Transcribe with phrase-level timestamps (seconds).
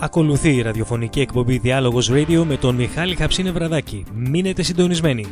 [0.00, 4.04] Ακολουθεί η ραδιοφωνική εκπομπή Διάλογος Radio με τον Μιχάλη Χαψίνε Βραδάκη.
[4.14, 5.26] Μείνετε συντονισμένοι.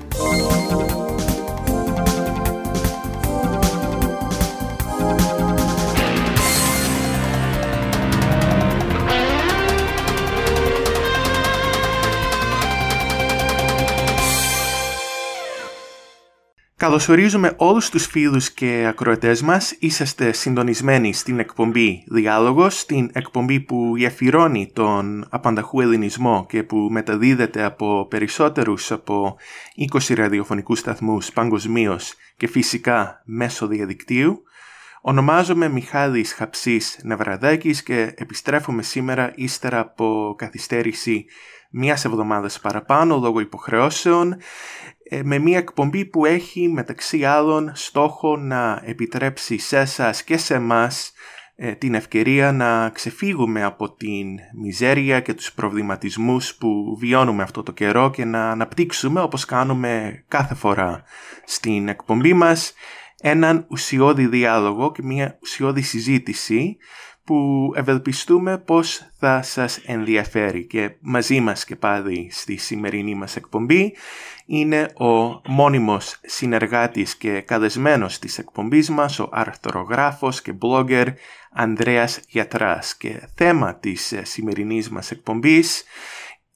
[16.79, 19.77] Καλωσορίζουμε όλους τους φίλους και ακροατές μας.
[19.79, 27.63] Είσαστε συντονισμένοι στην εκπομπή Διάλογος, στην εκπομπή που γεφυρώνει τον απανταχού ελληνισμό και που μεταδίδεται
[27.63, 29.37] από περισσότερους από
[29.93, 34.43] 20 ραδιοφωνικούς σταθμούς παγκοσμίως και φυσικά μέσω διαδικτύου.
[35.01, 41.27] Ονομάζομαι Μιχάλης Χαψής Νευραδάκης και επιστρέφουμε σήμερα ύστερα από καθυστέρηση
[41.71, 44.39] μιας εβδομάδας παραπάνω λόγω υποχρεώσεων ε,
[45.23, 51.13] με μια εκπομπή που έχει μεταξύ άλλων στόχο να επιτρέψει σε εσάς και σε εμάς
[51.57, 54.27] ε, την ευκαιρία να ξεφύγουμε από την
[54.63, 60.55] μιζέρια και τους προβληματισμούς που βιώνουμε αυτό το καιρό και να αναπτύξουμε όπως κάνουμε κάθε
[60.55, 61.03] φορά
[61.45, 62.73] στην εκπομπή μας
[63.21, 66.77] έναν ουσιώδη διάλογο και μια ουσιώδη συζήτηση
[67.27, 70.67] που ευελπιστούμε πως θα σας ενδιαφέρει.
[70.67, 73.95] Και μαζί μας και πάλι στη σημερινή μας εκπομπή
[74.47, 81.07] είναι ο μόνιμος συνεργάτης και καλεσμένος της εκπομπής μας, ο αρθρογράφος και blogger
[81.53, 82.97] Ανδρέας Γιατράς.
[82.97, 85.85] Και θέμα της σημερινής μας εκπομπής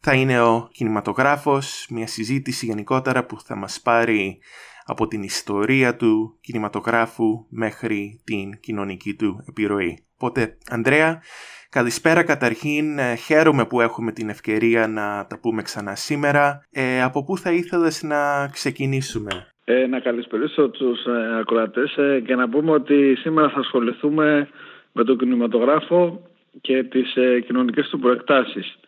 [0.01, 4.39] θα είναι ο κινηματογράφος, μια συζήτηση γενικότερα που θα μας πάρει
[4.85, 10.05] από την ιστορία του κινηματογράφου μέχρι την κοινωνική του επιρροή.
[10.15, 11.23] Οπότε, Ανδρέα,
[11.71, 12.99] καλησπέρα καταρχήν.
[12.99, 16.67] Ε, χαίρομαι που έχουμε την ευκαιρία να τα πούμε ξανά σήμερα.
[16.71, 22.35] Ε, από πού θα ήθελες να ξεκινήσουμε; Ε, να καλησπερίσω τους ε, ακροατές ε, και
[22.35, 24.49] να πούμε ότι σήμερα θα ασχοληθούμε
[24.93, 26.23] με τον κινηματογράφο
[26.61, 28.79] και τις ε, κοινωνικές του προεκτάσεις.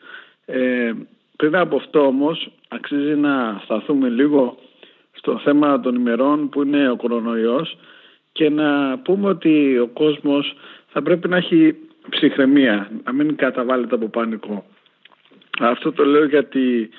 [0.46, 0.92] Ε,
[1.36, 4.58] πριν από αυτό όμως αξίζει να σταθούμε λίγο
[5.12, 7.76] στο θέμα των ημερών που είναι ο κορονοϊός
[8.32, 10.54] και να πούμε ότι ο κόσμος
[10.88, 11.76] θα πρέπει να έχει
[12.08, 14.64] ψυχραιμία, να μην καταβάλλεται από πανικό.
[15.60, 16.90] Αυτό το λέω γιατί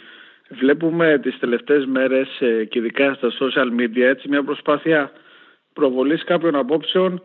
[0.50, 5.12] βλέπουμε τις τελευταίες μέρες ε, και ειδικά στα social media έτσι μια προσπάθεια
[5.74, 7.22] προβολής κάποιων απόψεων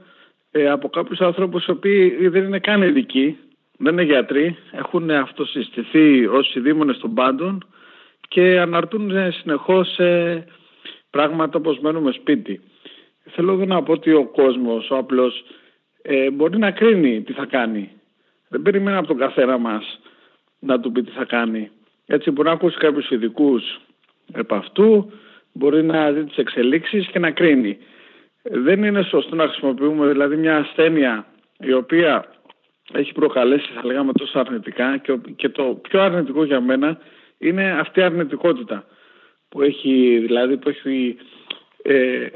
[0.51, 3.39] ε, από κάποιους ανθρώπους οι οποίοι δεν είναι καν ειδικοί,
[3.78, 7.65] δεν είναι γιατροί, έχουν αυτοσυστηθεί ως ειδήμονες των πάντων
[8.28, 10.44] και αναρτούν συνεχώς ε,
[11.11, 12.61] πράγματα όπως μένουμε σπίτι.
[13.31, 15.44] Θέλω να πω ότι ο κόσμος, ο απλός,
[16.03, 17.91] ε, μπορεί να κρίνει τι θα κάνει.
[18.49, 20.00] Δεν περιμένει από τον καθένα μας
[20.59, 21.71] να του πει τι θα κάνει.
[22.06, 23.81] Έτσι μπορεί να ακούσει κάποιους ειδικούς
[24.33, 25.12] επ' αυτού,
[25.53, 27.78] μπορεί να δει τις εξελίξεις και να κρίνει.
[28.43, 31.27] Δεν είναι σωστό να χρησιμοποιούμε δηλαδή μια ασθένεια
[31.59, 32.25] η οποία
[32.93, 36.99] έχει προκαλέσει θα λέγαμε τόσο αρνητικά και, και το πιο αρνητικό για μένα
[37.38, 38.84] είναι αυτή η αρνητικότητα
[39.49, 41.16] που έχει δηλαδή που έχει
[41.82, 42.27] ε,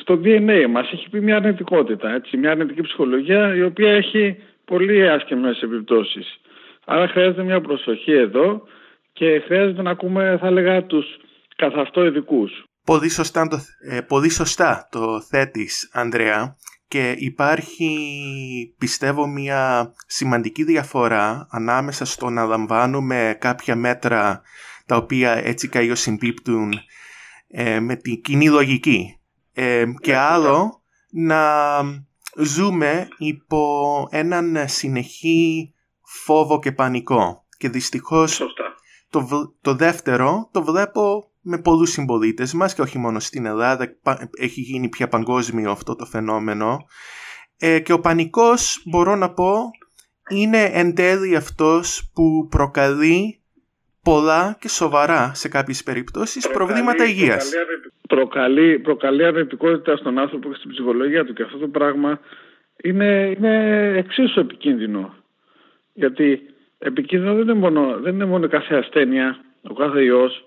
[0.00, 5.08] στο DNA μας έχει πει μια αρνητικότητα, έτσι, μια αρνητική ψυχολογία η οποία έχει πολύ
[5.08, 6.40] άσχημες επιπτώσεις.
[6.84, 8.62] Άρα χρειάζεται μια προσοχή εδώ
[9.12, 11.06] και χρειάζεται να ακούμε θα έλεγα τους
[11.56, 12.48] καθ' αυτό ειδικού.
[12.84, 13.56] Πολύ σωστά, το,
[13.90, 16.56] ε, πολύ σωστά το θέτεις Ανδρέα
[16.88, 17.94] και υπάρχει
[18.78, 24.42] πιστεύω μια σημαντική διαφορά ανάμεσα στο να λαμβάνουμε κάποια μέτρα
[24.86, 26.72] τα οποία έτσι καλλιώς συμπίπτουν
[27.48, 29.18] ε, με την κοινή λογική.
[29.52, 31.42] Ε, και άλλο να
[32.36, 35.72] ζούμε υπό έναν συνεχή
[36.24, 37.44] φόβο και πανικό.
[37.58, 38.42] Και δυστυχώς
[39.10, 43.96] το, το δεύτερο το βλέπω με πολλούς συμπολίτε μας και όχι μόνο στην Ελλάδα
[44.38, 46.78] έχει γίνει πια παγκόσμιο αυτό το φαινόμενο
[47.58, 49.70] ε, και ο πανικός μπορώ να πω
[50.28, 53.40] είναι εν τέλει αυτός που προκαλεί
[54.02, 57.52] πολλά και σοβαρά σε κάποιες περιπτώσεις προκαλεί, προβλήματα υγείας.
[58.08, 62.20] Προκαλεί, προκαλεί αρνητικότητα στον άνθρωπο και στην ψυχολογία του και αυτό το πράγμα
[62.82, 65.14] είναι, είναι εξίσου επικίνδυνο.
[65.92, 66.40] Γιατί
[66.78, 70.44] επικίνδυνο δεν είναι μόνο, δεν είναι μόνο κάθε ασθένεια, ο κάθε ιός,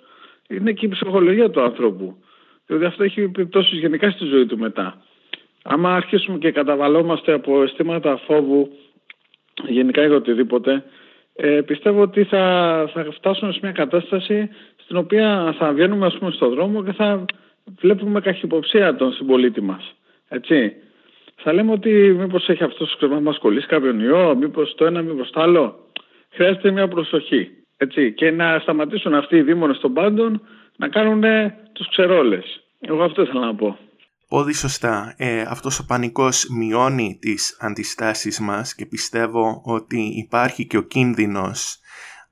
[0.52, 2.18] είναι και η ψυχολογία του ανθρώπου.
[2.68, 5.02] Διότι αυτό έχει επιπτώσεις γενικά στη ζωή του μετά.
[5.64, 8.72] Άμα αρχίσουμε και καταβαλόμαστε από αισθήματα φόβου,
[9.68, 10.84] γενικά για οτιδήποτε,
[11.36, 16.32] ε, πιστεύω ότι θα, θα φτάσουμε σε μια κατάσταση στην οποία θα βγαίνουμε ας πούμε
[16.32, 17.26] στον δρόμο και θα
[17.80, 19.96] βλέπουμε καχυποψία τον συμπολίτη μας.
[20.28, 20.74] Έτσι.
[21.36, 21.90] Θα λέμε ότι
[22.20, 25.86] μήπως έχει αυτός να μας κολλήσει κάποιον ιό, μήπως το ένα, μήπως το άλλο.
[26.30, 27.61] Χρειάζεται μια προσοχή.
[27.84, 28.14] Έτσι.
[28.14, 30.42] Και να σταματήσουν αυτοί οι δήμονες των πάντων
[30.78, 31.24] να κάνουν
[31.74, 32.64] τους ξερόλες.
[32.80, 33.78] Εγώ αυτό ήθελα να πω.
[34.28, 35.14] Πολύ σωστά.
[35.18, 41.80] Ε, αυτός ο πανικός μειώνει τις αντιστάσεις μας και πιστεύω ότι υπάρχει και ο κίνδυνος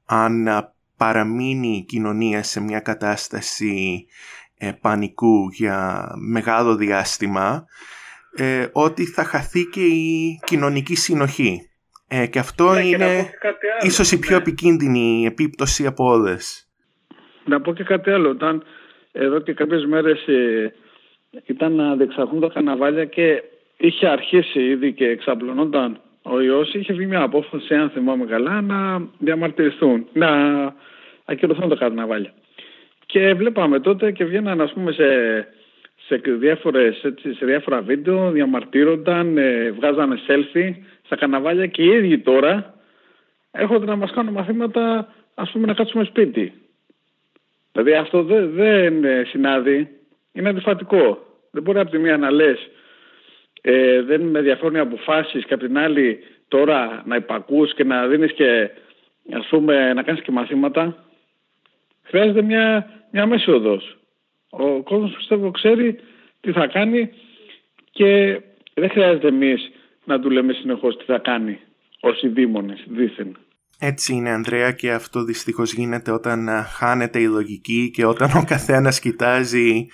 [0.05, 0.47] αν
[0.97, 4.05] παραμείνει η κοινωνία σε μια κατάσταση
[4.57, 7.65] ε, πανικού για μεγάλο διάστημα
[8.35, 11.68] ε, ότι θα χαθεί και η κοινωνική συνοχή.
[12.11, 14.41] Ε, και αυτό Ναι, και να είναι πω και κάτι άλλο, ίσως η πιο ναι.
[14.41, 16.67] επικίνδυνη επίπτωση από όλες.
[17.45, 18.29] Να πω και κάτι άλλο.
[18.29, 18.63] Όταν
[19.11, 20.73] εδώ και κάποιες μέρες ε,
[21.45, 23.43] ήταν να διεξαχθούν τα καναβάλια και
[23.77, 29.07] είχε αρχίσει ήδη και εξαπλωνόταν ο ιός, είχε βγει μια απόφαση, αν θυμάμαι καλά, να
[29.17, 30.29] διαμαρτυρηθούν, να
[31.25, 32.33] ακυρωθούν τα καρναβάλια.
[33.05, 35.05] Και βλέπαμε τότε και βγαίναν ας πούμε σε,
[36.07, 40.73] σε, διάφορες, έτσι, σε διάφορα βίντεο, διαμαρτύρονταν, ε, βγάζανε selfie
[41.09, 42.73] στα καναβάλια και οι ίδιοι τώρα
[43.51, 46.53] έρχονται να μας κάνουν μαθήματα ας πούμε να κάτσουμε σπίτι.
[47.71, 49.87] Δηλαδή αυτό δεν, δεν ε, συνάδει,
[50.31, 51.25] είναι αντιφατικό.
[51.51, 52.69] Δεν μπορεί από τη μία να λες
[53.61, 58.07] ε, δεν με ενδιαφέρουν οι αποφάσεις και από την άλλη τώρα να υπακούς και να
[58.07, 58.69] δίνεις και
[59.31, 61.05] ας πούμε να κάνεις και μαθήματα.
[62.03, 63.97] Χρειάζεται μια, μια μέση οδός.
[64.49, 65.99] Ο κόσμος πιστεύω ξέρει
[66.41, 67.09] τι θα κάνει
[67.91, 68.41] και
[68.73, 69.71] δεν χρειάζεται εμείς
[70.09, 71.59] να του λέμε συνεχώς τι θα κάνει
[71.99, 73.37] ως οι δήμονες δήθεν.
[73.79, 78.43] Έτσι είναι Ανδρέα και αυτό δυστυχώς γίνεται όταν α, χάνεται η λογική και όταν ο
[78.47, 79.87] καθένας κοιτάζει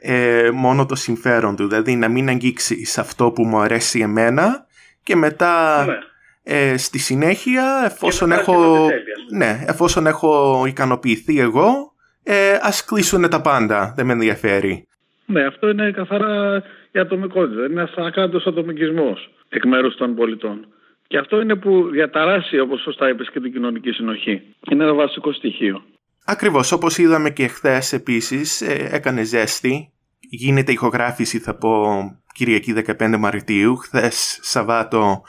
[0.00, 1.68] ε, μόνο το συμφέρον του.
[1.68, 4.66] Δηλαδή να μην αγγίξει σε αυτό που μου αρέσει εμένα
[5.02, 5.98] και μετά Ναι.
[6.42, 12.84] ε, στη συνέχεια εφόσον μετά έχω, αρχίζει να ναι, εφόσον έχω ικανοποιηθεί εγώ ε, ας
[12.84, 14.86] κλείσουν τα πάντα, δεν με ενδιαφέρει.
[15.26, 16.62] Ναι, αυτό είναι καθαρά
[16.92, 17.64] η ατομικότητα.
[17.64, 20.66] Είναι ένας ακράτος ατομικισμός εκ μέρους των πολιτών.
[21.06, 24.42] Και αυτό είναι που διαταράσσει, όπως σωστά είπες, και την κοινωνική συνοχή.
[24.70, 25.82] Είναι ένα βασικό στοιχείο.
[26.24, 29.92] Ακριβώς, όπως είδαμε και χθες επίσης, ε, έκανε ζέστη.
[30.30, 31.94] Γίνεται ηχογράφηση, θα πω,
[32.34, 33.76] Κυριακή 15 Μαρτίου.
[33.76, 35.22] Χθες, Σαββάτο,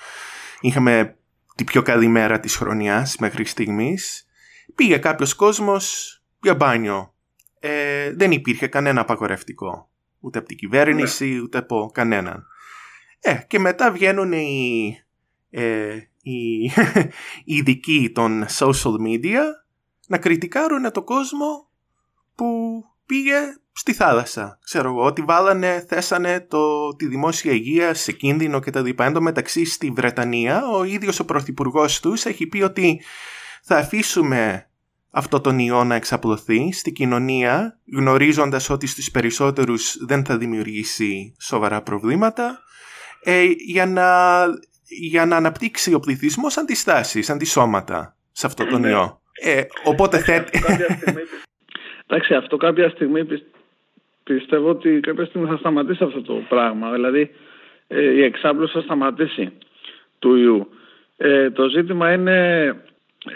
[0.61, 1.15] είχαμε
[1.55, 4.25] την πιο καλή μέρα της χρονιάς μέχρι στιγμής.
[4.75, 7.13] Πήγε κάποιος κόσμος για μπάνιο.
[7.59, 9.88] Ε, δεν υπήρχε κανένα απαγορευτικό.
[10.19, 12.45] Ούτε από την κυβέρνηση, ούτε από κανέναν.
[13.19, 14.97] Ε, και μετά βγαίνουν οι,
[15.49, 16.63] ε, οι,
[17.45, 19.41] οι ειδικοί των social media
[20.07, 21.69] να κριτικάρουν το κόσμο
[22.35, 23.37] που πήγε
[23.71, 24.59] στη θάλασσα.
[24.63, 29.05] Ξέρω εγώ, ότι βάλανε, θέσανε το, τη δημόσια υγεία σε κίνδυνο και τα λοιπά.
[29.05, 33.01] Εν τω μεταξύ στη Βρετανία ο ίδιος ο πρωθυπουργός τους έχει πει ότι
[33.63, 34.68] θα αφήσουμε
[35.11, 41.81] αυτό τον ιό να εξαπλωθεί στη κοινωνία γνωρίζοντας ότι στους περισσότερους δεν θα δημιουργήσει σοβαρά
[41.81, 42.59] προβλήματα
[43.23, 44.05] ε, για, να,
[45.09, 48.89] για να αναπτύξει ο πληθυσμός αντιστάσεις, αντισώματα σε αυτό τον Ναι.
[48.89, 49.21] ιό.
[49.41, 50.59] Ε, οπότε θέτει...
[50.59, 51.21] Κάποια στιγμή...
[52.07, 53.43] Εντάξει, αυτό κάποια στιγμή πι-
[54.23, 56.91] πιστεύω ότι κάποια στιγμή θα σταματήσει αυτό το πράγμα.
[56.91, 57.29] Δηλαδή
[57.87, 59.51] ε, η εξάπλωση θα σταματήσει
[60.19, 60.69] του ιού.
[61.17, 62.75] Ε, το ζήτημα είναι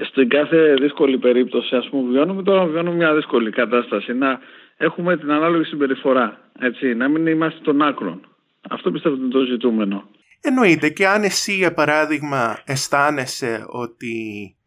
[0.01, 4.39] στην κάθε δύσκολη περίπτωση, ας πούμε, βιώνουμε τώρα βιώνουμε μια δύσκολη κατάσταση, να
[4.77, 8.27] έχουμε την ανάλογη συμπεριφορά, έτσι, να μην είμαστε των άκρων.
[8.69, 10.09] Αυτό πιστεύω ότι είναι το ζητούμενο.
[10.41, 14.15] Εννοείται και αν εσύ για παράδειγμα αισθάνεσαι ότι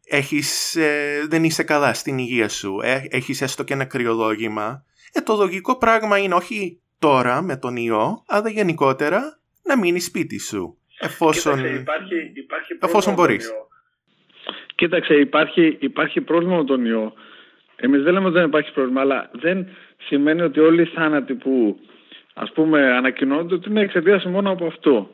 [0.05, 5.20] έχεις, ε, δεν είσαι καλά στην υγεία σου, ε, έχεις έστω και ένα κρυολόγημα, ε,
[5.20, 10.78] το λογικό πράγμα είναι όχι τώρα με τον ιό, αλλά γενικότερα να μείνεις σπίτι σου.
[11.00, 11.54] Εφόσον...
[11.54, 13.47] Κοίταξε, υπάρχει, υπάρχει εφόσον πρόβλημα με μπορείς.
[13.47, 13.65] τον ιό.
[14.76, 17.12] Κοίταξε, υπάρχει, υπάρχει πρόβλημα με τον ιό.
[17.76, 19.66] Εμείς δεν λέμε ότι δεν υπάρχει πρόβλημα, αλλά δεν
[20.06, 21.78] σημαίνει ότι όλοι οι θάνατοι που
[22.35, 25.11] ας πούμε ανακοινώνονται ότι είναι εξαιτίας μόνο από αυτό.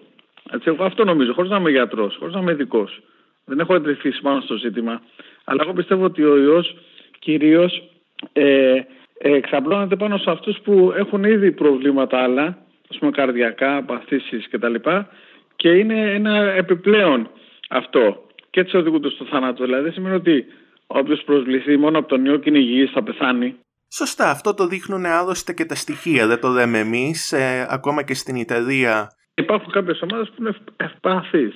[0.50, 3.00] Έτσι, εγώ αυτό νομίζω, χωρίς να είμαι γιατρός, χωρίς να είμαι ειδικός.
[3.44, 5.02] Δεν έχω εντρυφήσει πάνω στο ζήτημα.
[5.44, 6.76] Αλλά εγώ πιστεύω ότι ο ιός
[7.18, 7.82] κυρίως
[8.32, 8.84] ε, ε,
[9.18, 12.58] εξαπλώνεται πάνω σε αυτούς που έχουν ήδη προβλήματα άλλα,
[12.90, 14.74] ας πούμε καρδιακά, παθήσεις κτλ.
[15.56, 17.30] Και είναι ένα επιπλέον
[17.68, 18.26] αυτό.
[18.52, 19.64] Και έτσι οδηγούνται στο θάνατο.
[19.64, 20.44] Δηλαδή δεν σημαίνει ότι
[20.86, 23.56] όποιος προσβληθεί μόνο από τον ιό και είναι υγιής θα πεθάνει.
[23.88, 28.14] Σωστά, αυτό το δείχνουν άλλωστε και τα στοιχεία, δεν το λέμε εμείς, ε, ακόμα και
[28.14, 29.16] στην Ιταλία.
[29.34, 31.54] Υπάρχουν κάποιες ομάδες που είναι ευπ- ευπαθείς.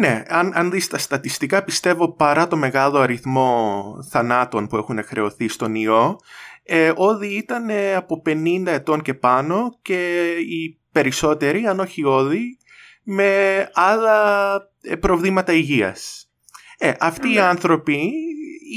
[0.00, 5.48] Ναι, αν, αν δεις τα στατιστικά πιστεύω παρά το μεγάλο αριθμό θανάτων που έχουν χρεωθεί
[5.48, 6.16] στον ιό,
[6.62, 12.58] ε, όλοι ήταν ε, από 50 ετών και πάνω και οι περισσότεροι, αν όχι όλοι,
[13.02, 13.30] με
[13.72, 16.27] άλλα ε, προβλήματα υγείας.
[16.78, 17.40] Ε, αυτοί οι Ναι.
[17.40, 18.12] άνθρωποι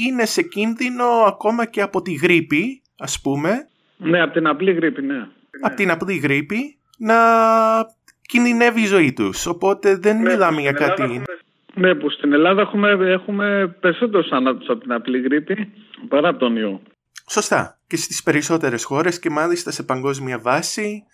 [0.06, 5.02] είναι σε κίνδυνο ακόμα και από τη γρήπη, ας πούμε, Ναι, από την απλή γρήπη,
[5.02, 5.26] ναι.
[5.60, 7.16] από την απλή γρήπη, να
[8.22, 9.46] κινδυνεύει η ζωή τους.
[9.46, 11.02] Οπότε δεν Ναι, μιλάμε που για στην Ελλάδα κάτι...
[11.12, 11.24] έχουμε-
[11.74, 15.72] Ναι, που στην Ελλάδα έχουμε, έχουμε περισσότερους θανάτους από την απλή γρήπη
[16.08, 16.82] παρά από τον ιό.
[17.30, 17.78] Σωστά.
[17.86, 21.04] Και στις περισσότερες χώρες και μάλιστα σε παγκόσμια βάση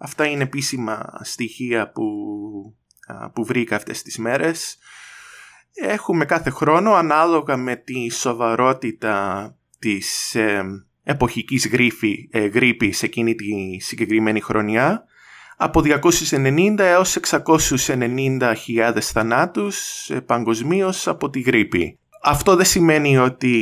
[0.00, 2.04] Αυτά είναι επίσημα στοιχεία που,
[3.32, 4.78] που βρήκα αυτές τις μέρες.
[5.80, 10.62] Έχουμε κάθε χρόνο ανάλογα με τη σοβαρότητα της ε,
[11.02, 15.08] εποχικής γρήφη, ε, γρήπης εκείνη τη συγκεκριμένη χρονιά
[15.56, 17.18] από 290 έως
[17.86, 21.98] 690.000 θανάτους ε, παγκοσμίως από τη γρήπη.
[22.22, 23.54] Αυτό δεν σημαίνει ότι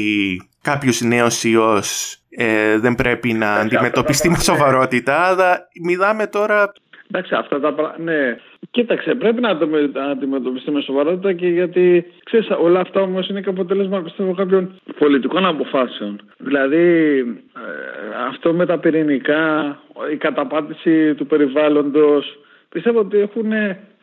[0.62, 6.72] κάποιος νέος ιός ε, δεν πρέπει να αντιμετωπιστεί με σοβαρότητα, αλλά μιλάμε τώρα...
[7.10, 8.36] Εντάξει, αυτά τα πράγματα, ναι.
[8.70, 9.68] Κοίταξε, πρέπει να το
[10.10, 15.46] αντιμετωπιστεί με σοβαρότητα και γιατί ξέρεις, όλα αυτά όμως είναι και αποτέλεσμα πιστεύω κάποιων πολιτικών
[15.46, 16.20] αποφάσεων.
[16.38, 17.18] Δηλαδή
[17.56, 19.78] ε, αυτό με τα πυρηνικά,
[20.12, 23.52] η καταπάτηση του περιβάλλοντος, πιστεύω ότι έχουν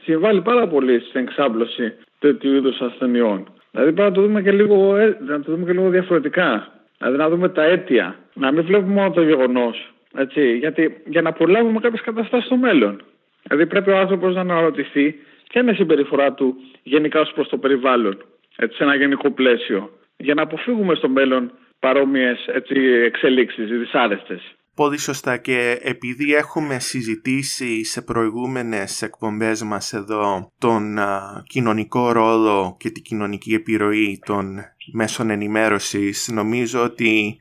[0.04, 3.48] συμβάλει πάρα πολύ στην εξάπλωση τέτοιου είδους ασθενειών.
[3.72, 6.68] Δηλαδή πρέπει να το δούμε και λίγο, ε, να το δούμε και λίγο διαφορετικά.
[6.98, 8.16] Δηλαδή να δούμε τα αίτια.
[8.34, 9.94] Να μην βλέπουμε μόνο το γεγονός.
[10.60, 13.02] Γιατί για να προλάβουμε κάποιες καταστάσεις στο μέλλον.
[13.44, 15.16] Δηλαδή πρέπει ο άνθρωπος να αναρωτηθεί
[15.50, 18.18] ποια είναι η συμπεριφορά του γενικά ως προς το περιβάλλον.
[18.56, 19.90] Έτσι, σε ένα γενικό πλαίσιο.
[20.18, 22.48] Για να αποφύγουμε στο μέλλον παρόμοιες
[23.06, 24.56] εξελίξεις δυσάρεστες.
[24.76, 30.98] Πολύ σωστά και επειδή έχουμε συζητήσει σε προηγούμενες εκπομπές μας εδώ τον
[31.48, 34.60] κοινωνικό ρόλο και την κοινωνική επιρροή των
[34.94, 37.38] μέσων ενημέρωσης νομίζω ότι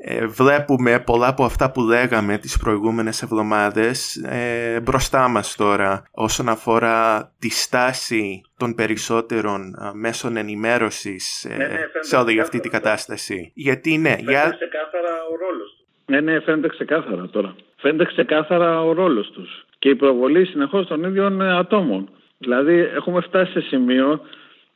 [0.00, 6.48] ε, βλέπουμε πολλά από αυτά που λέγαμε τις προηγούμενες εβδομάδες ε, μπροστά μας τώρα όσον
[6.48, 13.52] αφορά τη στάση των περισσότερων μέσων ενημέρωσης ε, ναι, ναι, σε όλη αυτή την κατάσταση.
[13.54, 14.56] Γιατί ναι, για...
[14.58, 15.86] ξεκάθαρα ο ρόλος τους.
[16.06, 17.54] Ναι, ναι, φαίνεται ξεκάθαρα τώρα.
[17.76, 22.08] Φαίνεται ξεκάθαρα ο ρόλος τους και η προβολή συνεχώς των ίδιων ατόμων.
[22.38, 24.20] Δηλαδή έχουμε φτάσει σε σημείο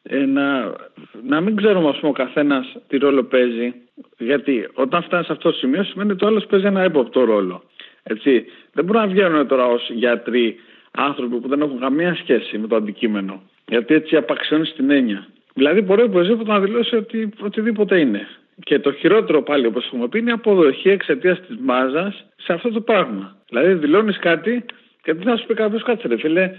[0.02, 0.74] ε, να,
[1.22, 3.74] να μην ξέρουμε ας πούμε, ο καθένας τι ρόλο παίζει.
[4.18, 7.62] Γιατί όταν φτάνεις σε αυτό το σημείο σημαίνει ότι ο άλλος παίζει ένα έποπτο ρόλο.
[8.02, 8.44] Έτσι.
[8.72, 10.56] Δεν μπορούν να βγαίνουν τώρα ως γιατροί
[10.90, 13.42] άνθρωποι που δεν έχουν καμία σχέση με το αντικείμενο.
[13.68, 15.26] Γιατί έτσι απαξιώνεις την έννοια.
[15.54, 18.28] Δηλαδή μπορεί οπωσδήποτε να δηλώσει ότι οτιδήποτε είναι.
[18.64, 22.70] Και το χειρότερο πάλι όπως έχουμε πει είναι η αποδοχή εξαιτίας της μάζας σε αυτό
[22.70, 23.36] το πράγμα.
[23.48, 24.64] Δηλαδή δηλώνεις κάτι
[25.02, 26.54] και τι να σου πει κάποιος κάτσε ρε φίλε,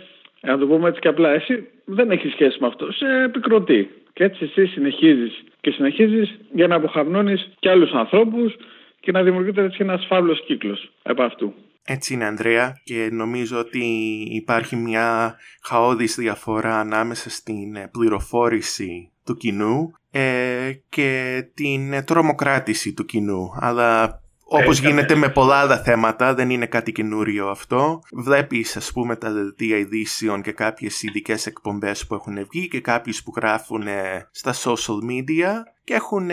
[0.48, 3.90] να το πούμε έτσι και απλά, εσύ δεν έχει σχέση με αυτό, σε επικροτεί.
[4.14, 8.56] Και έτσι εσύ συνεχίζεις και συνεχίζεις για να αποχαρνώνει και άλλους ανθρώπους
[9.00, 11.54] και να δημιουργείται έτσι ένας φαύλος κύκλος επ' αυτού.
[11.86, 13.86] Έτσι είναι Ανδρέα και νομίζω ότι
[14.32, 23.50] υπάρχει μια χαόδης διαφορά ανάμεσα στην πληροφόρηση του κοινού ε, και την τρομοκράτηση του κοινού.
[23.60, 24.23] Αλλά
[24.62, 28.00] όπως γίνεται με πολλά άλλα θέματα, δεν είναι κάτι καινούριο αυτό.
[28.12, 33.24] Βλέπεις ας πούμε τα δελτία ειδήσεων και κάποιες ειδικές εκπομπές που έχουν βγει και κάποιες
[33.24, 33.84] που γράφουν
[34.32, 35.52] στα social media
[35.84, 36.30] και έχουν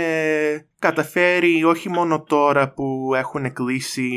[0.79, 4.11] καταφέρει όχι μόνο τώρα που έχουν κλείσει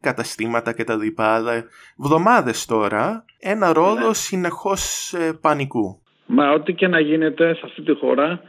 [0.00, 1.64] καταστήματα και τα λοιπά, αλλά
[1.96, 4.14] βδομάδες τώρα, ένα ρόλο ναι.
[4.14, 6.02] συνεχώς ε, πανικού.
[6.26, 8.40] Μα ό,τι και να γίνεται σε αυτή τη χώρα,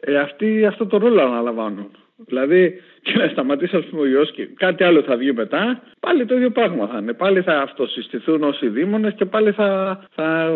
[0.00, 1.90] ε, αυτοί αυτό το ρόλο αναλαμβάνουν.
[2.16, 2.74] Δηλαδή,
[3.06, 6.34] και να σταματήσει, ας πούμε, ο ιός και κάτι άλλο θα βγει μετά, πάλι το
[6.34, 7.12] ίδιο πράγμα θα είναι.
[7.12, 10.50] Πάλι θα αυτοσυστηθούν όσοι δήμονες και πάλι θα, θα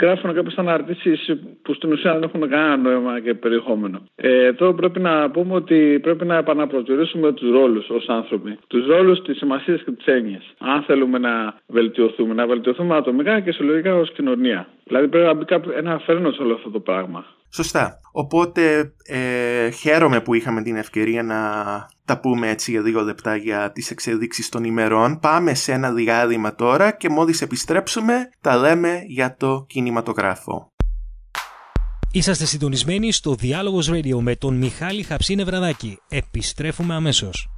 [0.00, 4.00] γράφουν κάποιες αναρτήσεις που στην ουσία δεν έχουν κανένα νόημα και περιεχόμενο.
[4.16, 8.58] Ε, εδώ πρέπει να πούμε ότι πρέπει να επαναπροσδιορίσουμε τους ρόλους ως άνθρωποι.
[8.66, 10.38] Τους ρόλους, τι σημασίε και τι έννοιε.
[10.58, 14.68] Αν θέλουμε να βελτιωθούμε, να βελτιωθούμε ατομικά και συλλογικά ως κοινωνία.
[14.84, 17.24] Δηλαδή πρέπει να μπει ένα φέρνο σε όλο αυτό το πράγμα.
[17.50, 18.00] Σωστά.
[18.12, 21.36] Οπότε ε, χαίρομαι που είχαμε την ευκαιρία να
[22.04, 25.18] τα πούμε έτσι για δύο λεπτά για τις εξελίξεις των ημερών.
[25.20, 30.72] Πάμε σε ένα διάδημα τώρα και μόλις επιστρέψουμε τα λέμε για το κινηματογράφο.
[32.12, 35.98] Είσαστε συντονισμένοι στο Διάλογος Radio με τον Μιχάλη Χαψίνε Βραδάκη.
[36.08, 37.48] Επιστρέφουμε αμέσως.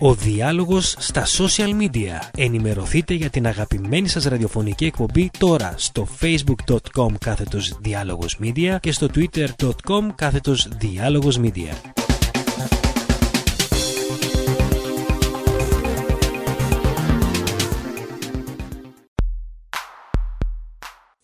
[0.00, 2.28] Ο διάλογος στα social media.
[2.36, 9.06] Ενημερωθείτε για την αγαπημένη σας ραδιοφωνική εκπομπή τώρα στο facebook.com κάθετος διάλογος media και στο
[9.14, 11.74] twitter.com κάθετος διάλογος media.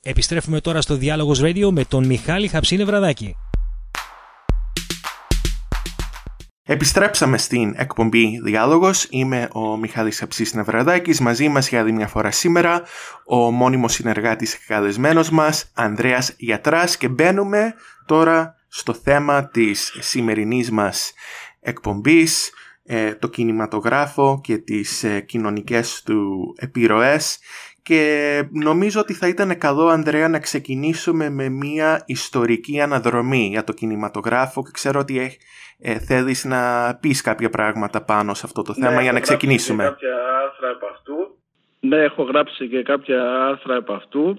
[0.03, 3.37] Επιστρέφουμε τώρα στο Διάλογος Radio με τον Μιχάλη Χαψίνε Βραδάκη.
[6.67, 9.07] Επιστρέψαμε στην εκπομπή Διάλογος.
[9.11, 11.21] Είμαι ο Μιχάλης Αψής Νευραδάκης.
[11.21, 12.83] Μαζί μας για άλλη μια φορά σήμερα
[13.25, 17.75] ο μόνιμος συνεργάτης και καλεσμένος μας Ανδρέας Γιατράς και μπαίνουμε
[18.07, 21.13] τώρα στο θέμα της σημερινής μας
[21.61, 22.53] εκπομπής
[22.85, 27.39] ε, το κινηματογράφο και τις ε, κοινωνικές του επιρροές
[27.85, 33.73] και νομίζω ότι θα ήταν καλό Ανδρέα να ξεκινήσουμε με μια ιστορική αναδρομή για το
[33.73, 35.39] κινηματογράφο και ξέρω ότι
[35.79, 39.83] ε, θέλεις να πεις κάποια πράγματα πάνω σε αυτό το θέμα ναι, για να ξεκινήσουμε.
[39.85, 41.39] κάποια άρθρα από αυτού.
[41.81, 44.39] Ναι, έχω γράψει και κάποια άρθρα από αυτού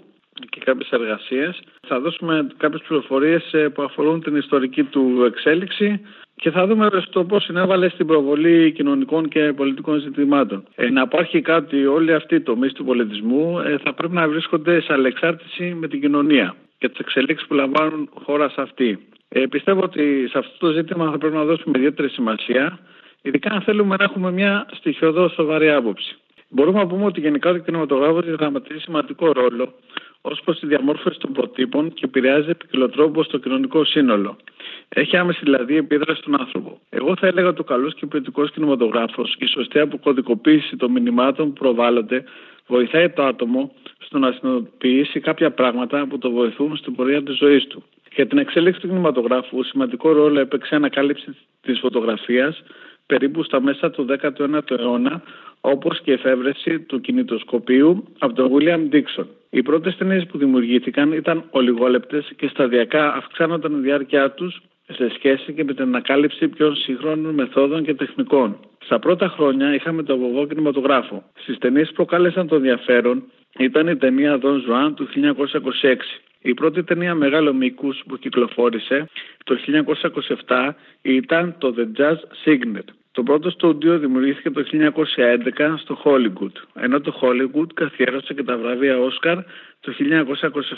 [0.50, 1.62] και κάποιες εργασίες.
[1.88, 6.02] Θα δώσουμε κάποιες πληροφορίες ε, που αφορούν την ιστορική του εξέλιξη
[6.36, 10.64] και θα δούμε στο πώς συνέβαλε στην προβολή κοινωνικών και πολιτικών ζητημάτων.
[10.76, 14.82] Ε, να υπάρχει κάτι, όλοι αυτοί οι τομείς του πολιτισμού ε, θα πρέπει να βρίσκονται
[14.82, 19.08] σε αλεξάρτηση με την κοινωνία και τις εξελίξεις που λαμβάνουν χώρα σε αυτή.
[19.30, 22.80] Ε, πιστεύω ότι σε αυτό το ζήτημα θα πρέπει να δώσουμε ιδιαίτερη σημασία,
[23.22, 26.16] ειδικά αν θέλουμε να έχουμε μια στοιχειοδός σοβαρή άποψη.
[26.50, 29.74] Μπορούμε να πούμε ότι γενικά ο κινηματογράφος διαδραματίζει σημαντικό ρόλο
[30.32, 34.38] ως προς τη διαμόρφωση των προτύπων και επηρεάζει επικοινωτρόπο στο κοινωνικό σύνολο.
[34.90, 36.80] Έχει άμεση δηλαδή επίδραση στον άνθρωπο.
[36.90, 41.48] Εγώ θα έλεγα ότι ο καλός και ποιοτικός κινηματογράφος και η σωστή αποκωδικοποίηση των μηνυμάτων
[41.48, 42.24] που προβάλλονται
[42.68, 47.68] βοηθάει το άτομο στο να συνειδητοποιήσει κάποια πράγματα που το βοηθούν στην πορεία της ζωής
[47.68, 47.84] του.
[48.16, 52.64] Για την εξέλιξη του κινηματογράφου, σημαντικό ρόλο έπαιξε η ανακάλυψη της φωτογραφίας
[53.06, 55.22] περίπου στα μέσα του 19ου αιώνα,
[55.62, 59.26] όπως και η εφεύρεση του κινητοσκοπίου από τον William Dixon.
[59.56, 65.54] Οι πρώτες ταινίες που δημιουργήθηκαν ήταν ολιγόλεπτες και σταδιακά αυξάνονταν η διάρκεια τους σε σχέση
[65.54, 68.60] και με την ανακάλυψη πιο σύγχρονων μεθόδων και τεχνικών.
[68.84, 71.24] Στα πρώτα χρόνια είχαμε το βοβό κινηματογράφο.
[71.36, 73.24] Στις ταινίες που προκάλεσαν το ενδιαφέρον
[73.58, 75.96] ήταν η ταινία Don Juan του 1926.
[76.42, 79.10] Η πρώτη ταινία μεγάλο μήκους που κυκλοφόρησε
[79.44, 79.58] το
[80.48, 80.70] 1927
[81.02, 83.05] ήταν το The Jazz Signet.
[83.16, 89.00] Το πρώτο στούντιο δημιουργήθηκε το 1911 στο Hollywood, ενώ το Hollywood καθιέρωσε και τα βραβεία
[89.00, 89.38] Όσκαρ
[89.80, 89.94] το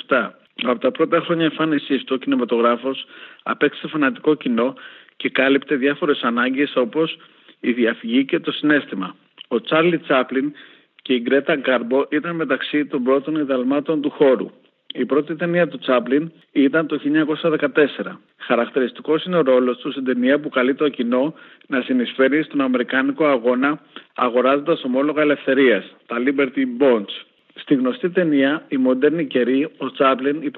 [0.08, 0.30] 1927.
[0.64, 3.06] Από τα πρώτα χρόνια εμφάνισή του, ο κινηματογράφος
[3.44, 4.76] απέκτησε φανατικό κοινό
[5.16, 7.18] και κάλυπτε διάφορες ανάγκες όπως
[7.60, 9.16] η διαφυγή και το συνέστημα.
[9.48, 10.54] Ο Τσάρλι Τσάπλιν
[11.02, 14.52] και η Γκρέτα Γκάρμπο ήταν μεταξύ των πρώτων ιδαλμάτων του χώρου.
[14.94, 18.20] Η πρώτη ταινία του Τσάπλιν ήταν το 1914.
[18.38, 21.34] Χαρακτηριστικός είναι ο ρόλος του στην ταινία που καλεί το κοινό
[21.68, 23.80] να συνεισφέρει στον Αμερικάνικο αγώνα
[24.16, 27.26] αγοράζοντας ομόλογα ελευθερίας, τα Liberty Bonds.
[27.56, 30.52] Στη γνωστή ταινία «Η μοντέρνη καιρή», ο Τσάπλιν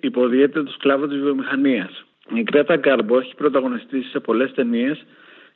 [0.00, 2.04] υποδίεται τους κλάβου της βιομηχανίας.
[2.34, 5.04] Η Κρέτα Γκάρμπο έχει πρωταγωνιστήσει σε πολλές ταινίες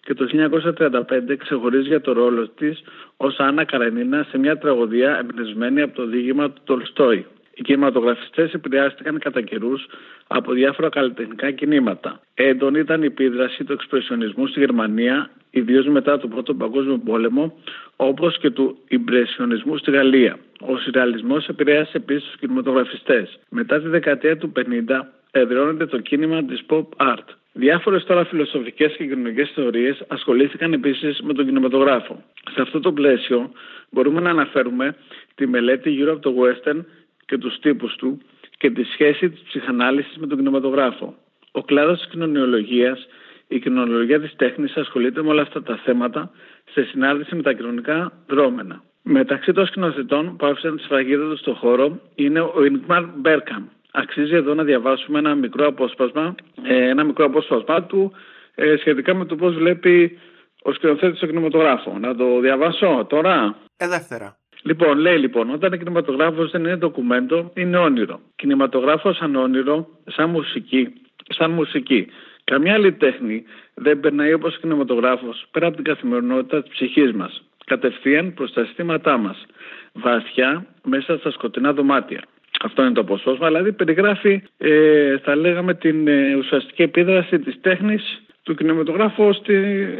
[0.00, 2.82] και το 1935 ξεχωρίζει για το ρόλο της
[3.16, 7.26] ως Άννα Καρενίνα σε μια τραγωδία εμπνευσμένη από το δίγημα του Τολστόη.
[7.54, 9.86] Οι κινηματογραφιστές επηρεάστηκαν κατά καιρούς
[10.26, 12.20] από διάφορα καλλιτεχνικά κινήματα.
[12.34, 17.58] Έντονη ήταν η επίδραση του εξπρεσιονισμού στη Γερμανία, ιδίως μετά τον Πρώτο Παγκόσμιο Πόλεμο,
[17.96, 20.38] όπως και του Ιμπρεσιονισμού στη Γαλλία.
[20.60, 23.38] Ο σειρεαλισμός επηρέασε επίσης τους κινηματογραφιστές.
[23.48, 27.26] Μετά τη δεκαετία του 50 εδραιώνεται το κίνημα της pop art.
[27.52, 32.22] Διάφορες τώρα φιλοσοφικές και κοινωνικές θεωρίες ασχολήθηκαν επίσης με τον κινηματογράφο.
[32.54, 33.50] Σε αυτό το πλαίσιο
[33.90, 34.96] μπορούμε να αναφέρουμε
[35.34, 36.80] τη μελέτη γύρω από το western
[37.26, 38.20] και τους τύπους του
[38.58, 41.14] και τη σχέση της ψυχανάλυσης με τον κινηματογράφο.
[41.52, 43.06] Ο κλάδος της κοινωνιολογίας,
[43.48, 46.30] η κοινωνιολογία της τέχνης ασχολείται με όλα αυτά τα θέματα
[46.72, 48.82] σε συνάρτηση με τα κοινωνικά δρόμενα.
[49.02, 53.64] Μεταξύ των σκηνοθετών που άφησαν τη σφραγίδα τους στον χώρο είναι ο Ινγκμαρ Μπέρκαμ.
[53.92, 58.12] Αξίζει εδώ να διαβάσουμε ένα μικρό απόσπασμα, ε, ένα μικρό απόσπασμα του
[58.54, 60.18] ε, σχετικά με το πώς βλέπει
[60.62, 61.98] ο σκηνοθέτης στο κινηματογράφο.
[61.98, 63.56] Να το διαβάσω τώρα.
[63.76, 64.37] Ελεύθερα.
[64.66, 68.20] Λοιπόν, λέει λοιπόν, όταν ο κινηματογράφος δεν είναι ντοκουμέντο, είναι όνειρο.
[68.37, 70.92] Κινηματογράφος σαν όνειρο, σαν μουσική,
[71.29, 72.07] σαν μουσική.
[72.44, 77.42] Καμιά άλλη τέχνη δεν περνάει όπως ο κινηματογράφος πέρα από την καθημερινότητα της ψυχής μας.
[77.64, 79.46] Κατευθείαν προς τα αισθήματά μας.
[79.92, 82.22] Βαθιά μέσα στα σκοτεινά δωμάτια.
[82.62, 88.22] Αυτό είναι το αποσπάσμα, δηλαδή περιγράφει, ε, θα λέγαμε, την ε, ουσιαστική επίδραση της τέχνης
[88.44, 89.54] του κινηματογράφου στη,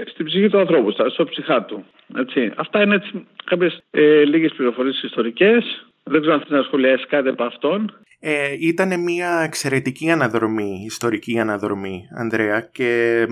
[0.07, 1.85] στην ψυχή του ανθρώπου, στο ψυχά του.
[2.17, 2.53] Έτσι.
[2.57, 5.87] Αυτά είναι έτσι κάποιες ε, λίγες πληροφορίες ιστορικές.
[6.03, 7.99] Δεν ξέρω αν θέλει να σχολιάσεις κάτι από αυτόν.
[8.21, 13.27] Ε, ήταν μια εξαιρετική αναδρομή, ιστορική αναδρομή, Ανδρέα, και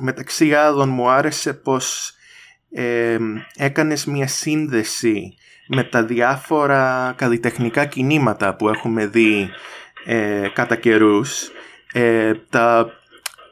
[0.00, 2.12] μεταξύ άλλων μου άρεσε πως
[2.70, 3.16] ε,
[3.56, 5.34] έκανες μια σύνδεση
[5.68, 9.50] με τα διάφορα καλλιτεχνικά κινήματα που έχουμε δει
[10.04, 11.50] ε, κατά καιρούς,
[11.92, 12.97] ε, τα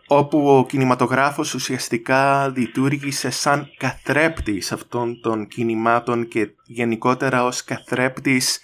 [0.08, 8.60] όπου ο κινηματογράφος ουσιαστικά λειτουργήσε σαν καθρέπτης αυτών των κινημάτων και γενικότερα ως καθρέπτης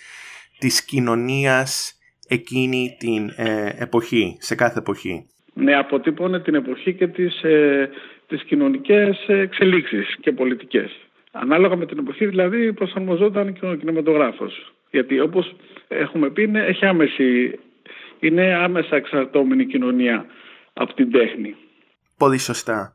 [0.58, 5.26] της κοινωνίας εκείνη την ε, εποχή, σε κάθε εποχή.
[5.54, 7.90] Ναι, αποτύπωνε την εποχή και τις, ε,
[8.26, 10.90] τις κοινωνικές εξελίξεις και πολιτικές.
[11.32, 14.72] Ανάλογα με την εποχή δηλαδή προσαρμοζόταν και ο κινηματογράφος.
[14.90, 15.54] Γιατί όπως
[15.88, 17.58] έχουμε πει είναι, έχει άμεση,
[18.20, 20.26] είναι άμεσα εξαρτώμενη κοινωνία
[20.72, 21.54] από την τέχνη.
[22.16, 22.92] Πολύ σωστά.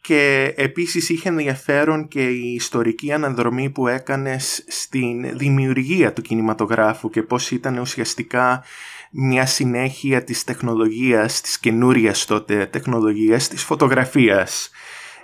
[0.00, 7.22] και επίσης είχε ενδιαφέρον και η ιστορική αναδρομή που έκανες στην δημιουργία του κινηματογράφου και
[7.22, 8.64] πώς ήταν ουσιαστικά
[9.10, 14.70] μια συνέχεια της τεχνολογίας, της καινούρια τότε τεχνολογίας, της φωτογραφίας.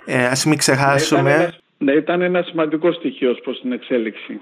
[0.05, 1.53] Ε, ας μην ξεχάσουμε...
[1.77, 4.39] Ναι, ήταν ένα σημαντικός στοιχείο προς την εξέλιξη.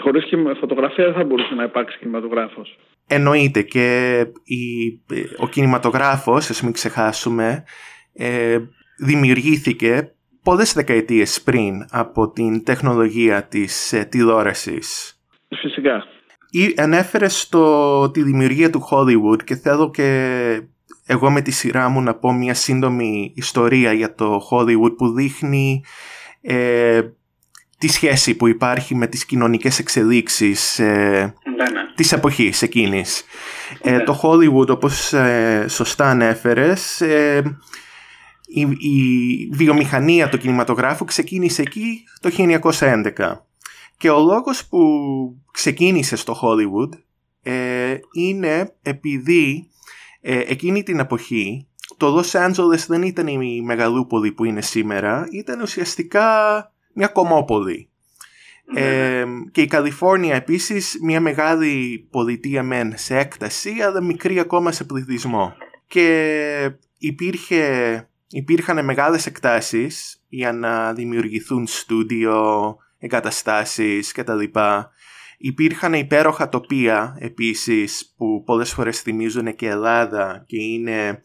[0.00, 0.24] Χωρίς
[0.60, 2.78] φωτογραφία δεν θα μπορούσε να υπάρξει κινηματογράφος.
[3.06, 4.92] Εννοείται και η,
[5.38, 7.64] ο κινηματογράφος, ας μην ξεχάσουμε,
[8.12, 8.58] ε,
[8.98, 15.18] δημιουργήθηκε πολλές δεκαετίες πριν από την τεχνολογία της ε, τηλεόρασης.
[15.60, 16.04] Φυσικά.
[16.50, 20.60] Ή ανέφερε στο, τη δημιουργία του Hollywood και θέλω και
[21.06, 25.84] εγώ με τη σειρά μου να πω μια σύντομη ιστορία για το Hollywood που δείχνει
[26.40, 27.00] ε,
[27.84, 31.80] τη σχέση που υπάρχει με τις κοινωνικές εξελίξεις ε, ναι, ναι.
[31.94, 33.24] της εποχής εκείνης.
[33.82, 34.00] Ε, ναι.
[34.00, 37.00] το Hollywood όπως ε, σωστά ανέφερες
[38.46, 42.30] η, η βιομηχανία του κινηματογράφου ξεκίνησε εκεί το
[42.70, 43.36] 1911
[43.96, 44.80] και ο λόγος που
[45.52, 46.98] ξεκίνησε στο Hollywood
[47.42, 49.70] ε, είναι επειδή
[50.20, 51.66] ε, εκείνη την εποχή
[51.96, 56.28] το Los Angeles δεν ήταν η μεγαλούπολη που είναι σήμερα, ήταν ουσιαστικά
[56.94, 57.88] μια κομμόπολη.
[58.72, 59.18] Ναι, ναι.
[59.18, 64.84] Ε, και η Καλιφόρνια επίσης μια μεγάλη πολιτεία μεν σε έκταση αλλά μικρή ακόμα σε
[64.84, 65.56] πληθυσμό.
[65.86, 74.42] Και υπήρχε υπήρχαν μεγάλες εκτάσεις για να δημιουργηθούν στούντιο, εγκαταστάσεις κτλ.
[75.38, 81.22] Υπήρχαν υπέροχα τοπία επίσης που πολλές φορές θυμίζουν και Ελλάδα και είναι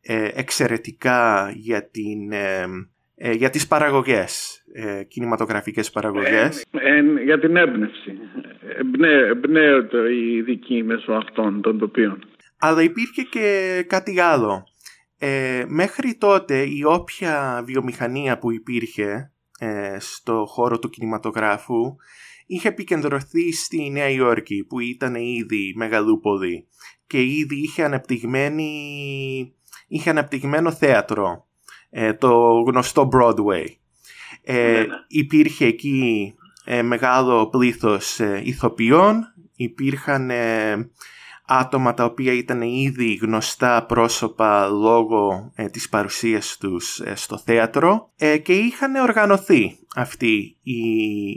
[0.00, 2.66] ε, εξαιρετικά για, την, ε,
[3.14, 6.64] ε, για τις παραγωγές, ε, κινηματογραφικές παραγωγές.
[7.24, 8.18] για την έμπνευση.
[9.30, 12.24] Εμπνέονται οι δικοί μέσω αυτών των τοπίων.
[12.58, 14.64] Αλλά υπήρχε και κάτι άλλο.
[15.18, 21.96] Ε, μέχρι τότε η όποια βιομηχανία που υπήρχε ε, στο χώρο του κινηματογράφου
[22.46, 26.66] είχε επικεντρωθεί στη Νέα Υόρκη που ήταν ήδη μεγαλούπολη
[27.06, 28.72] και ήδη είχε, αναπτυγμένη,
[29.88, 31.46] είχε αναπτυγμένο θέατρο,
[31.90, 33.66] ε, το γνωστό Broadway.
[34.42, 34.86] Ε, ναι, ναι.
[35.08, 36.34] Υπήρχε εκεί
[36.82, 40.30] μεγάλο πλήθος ηθοποιών, υπήρχαν
[41.50, 48.10] άτομα τα οποία ήταν ήδη γνωστά πρόσωπα λόγω ε, της παρουσίας τους ε, στο θέατρο
[48.16, 50.80] ε, και είχαν οργανωθεί αυτοί οι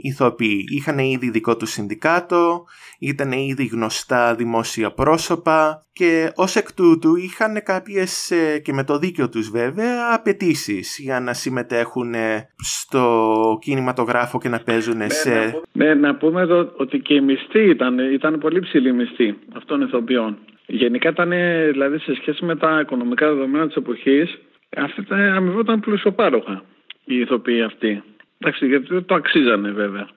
[0.02, 0.64] ηθοποιοί.
[0.68, 2.64] Είχαν ήδη δικό τους συνδικάτο,
[3.00, 9.28] ήταν ήδη γνωστά δημόσια πρόσωπα και ως εκ τούτου είχαν κάποιες και με το δίκιο
[9.28, 12.14] τους βέβαια απαιτήσεις για να συμμετέχουν
[12.56, 15.62] στο κινηματογράφο και να παίζουν ναι, σε...
[15.72, 20.38] Ναι, να πούμε εδώ ότι και οι μισθοί ήταν, ήταν πολύ ψηλοί μισθοί αυτών ηθοποιών.
[20.66, 21.30] Γενικά ήταν,
[21.70, 24.38] δηλαδή σε σχέση με τα οικονομικά δεδομένα της εποχής,
[24.76, 26.62] αυτά αμοιβόταν πλουσιοπάροχα
[27.04, 28.02] οι ηθοποιοί αυτοί.
[28.46, 30.08] Εντάξει, γιατί το αξίζανε βέβαια.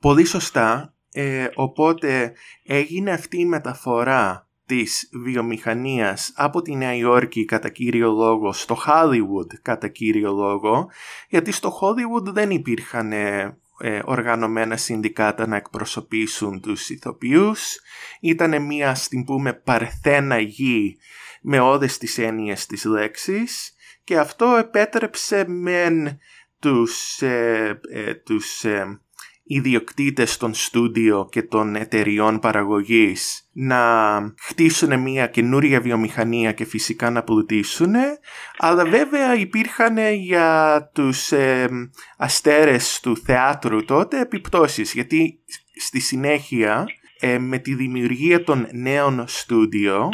[0.00, 0.94] Πολύ σωστά.
[1.12, 2.32] Ε, οπότε
[2.64, 9.58] έγινε αυτή η μεταφορά της βιομηχανίας από τη Νέα Υόρκη κατά κύριο λόγο στο Hollywood
[9.62, 10.90] κατά κύριο λόγο
[11.28, 17.80] γιατί στο Hollywood δεν υπήρχαν ε, ε, οργανωμένα συνδικάτα να εκπροσωπήσουν τους ηθοποιούς
[18.20, 20.96] ήταν μια στην πούμε παρθένα γη
[21.42, 26.18] με όλες τις έννοιες της λέξης και αυτό επέτρεψε μεν
[26.64, 29.00] τους, ε, ε, τους ε,
[29.44, 33.80] ιδιοκτήτες των στούντιο και των εταιριών παραγωγής να
[34.40, 37.94] χτίσουν μια καινούρια βιομηχανία και φυσικά να πλουτίσουν
[38.58, 41.68] αλλά βέβαια υπήρχαν για τους ε,
[42.16, 45.38] αστέρες του θεάτρου τότε επιπτώσεις γιατί
[45.80, 46.86] στη συνέχεια
[47.38, 50.08] με τη δημιουργία των νέων στούντιο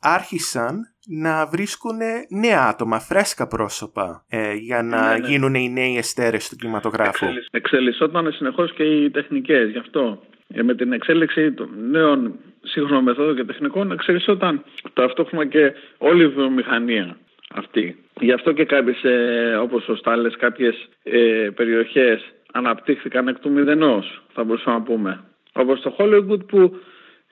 [0.00, 1.96] άρχισαν να βρίσκουν
[2.28, 5.28] νέα άτομα, φρέσκα πρόσωπα ε, για να ναι, ναι.
[5.28, 7.26] γίνουν οι νέοι εστέρες του κινηματογράφου.
[7.50, 10.22] Εξελισσόταν συνεχώς και οι τεχνικές, γι' αυτό.
[10.54, 16.28] Ε, με την εξέλιξη των νέων σύγχρονων μεθόδων και τεχνικών εξελισσόταν ταυτόχρονα και όλη η
[16.28, 17.16] βιομηχανία
[17.54, 17.96] αυτή.
[18.20, 24.22] Γι' αυτό και κάποιες, ε, όπως σωστά λες, κάποιες ε, περιοχές αναπτύχθηκαν εκ του μηδενός,
[24.32, 25.24] θα μπορούσαμε να πούμε.
[25.52, 26.80] Όπως το Hollywood που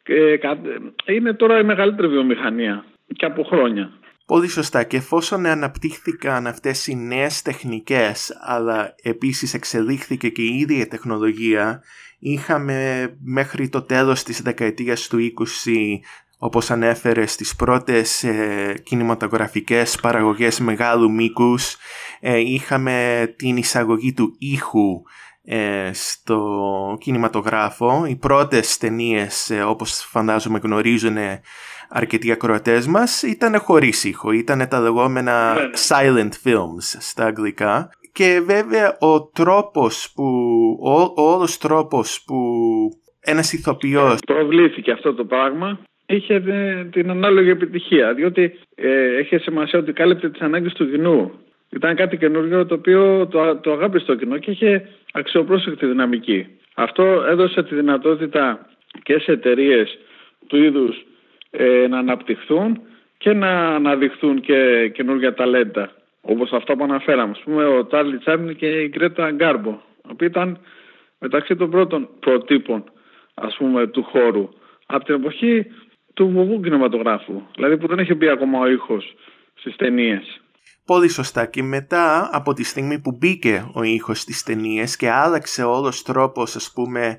[0.03, 0.37] ε,
[1.07, 3.91] είναι τώρα η μεγαλύτερη βιομηχανία και από χρόνια.
[4.27, 10.89] Πολύ σωστά και εφόσον αναπτύχθηκαν αυτές οι νέες τεχνικές αλλά επίσης εξελίχθηκε και η ίδια
[10.89, 11.83] τεχνολογία
[12.19, 15.19] είχαμε μέχρι το τέλος της δεκαετίας του
[15.65, 15.71] 20
[16.39, 21.77] όπως ανέφερε στις πρώτες ε, κινηματογραφικές παραγωγές μεγάλου μήκους
[22.21, 25.03] ε, είχαμε την εισαγωγή του ήχου
[25.49, 28.05] ε, στο κινηματογράφο.
[28.07, 31.17] Οι πρώτες ταινίες, ε, όπως φαντάζομαι γνωρίζουν
[31.89, 34.33] αρκετοί ακροατές μας, ήταν χωρίς ήχο.
[34.33, 35.71] Ήταν τα λεγόμενα ναι, ναι.
[35.89, 37.91] silent films στα αγγλικά.
[38.13, 40.25] Και βέβαια ο τρόπος που,
[40.83, 42.37] ο, ο όλος τρόπος που
[43.21, 44.19] ένας ηθοποιός...
[44.27, 46.41] Προβλήθηκε αυτό το πράγμα είχε
[46.91, 51.33] την ανάλογη επιτυχία, διότι ε, έχει σημασία ότι κάλυπτε τις ανάγκες του κοινού.
[51.71, 56.47] Ήταν κάτι καινούργιο το οποίο το, το αγάπησε το κοινό και είχε αξιοπρόσεκτη δυναμική.
[56.75, 58.67] Αυτό έδωσε τη δυνατότητα
[59.03, 59.99] και σε εταιρείες
[60.47, 61.05] του είδους
[61.51, 62.81] ε, να αναπτυχθούν
[63.19, 65.91] και να αναδειχθούν και καινούργια ταλέντα.
[66.21, 67.31] Όπως αυτά που αναφέραμε.
[67.31, 69.81] Ας πούμε ο Τάρλι Τσάρνι και η Γκρέτα Γκάρμπο,
[70.17, 70.59] που ήταν
[71.19, 72.85] μεταξύ των πρώτων προτύπων
[73.35, 74.49] ας πούμε του χώρου.
[74.87, 75.67] Από την εποχή
[76.15, 79.15] του βουβού κινηματογράφου, δηλαδή που δεν έχει μπει ακόμα ο ήχος
[79.55, 80.41] στις ταινίες.
[80.85, 85.63] Πολύ σωστά και μετά από τη στιγμή που μπήκε ο ήχος στις ταινίες και άλλαξε
[85.63, 87.19] όλος τρόπος ας πούμε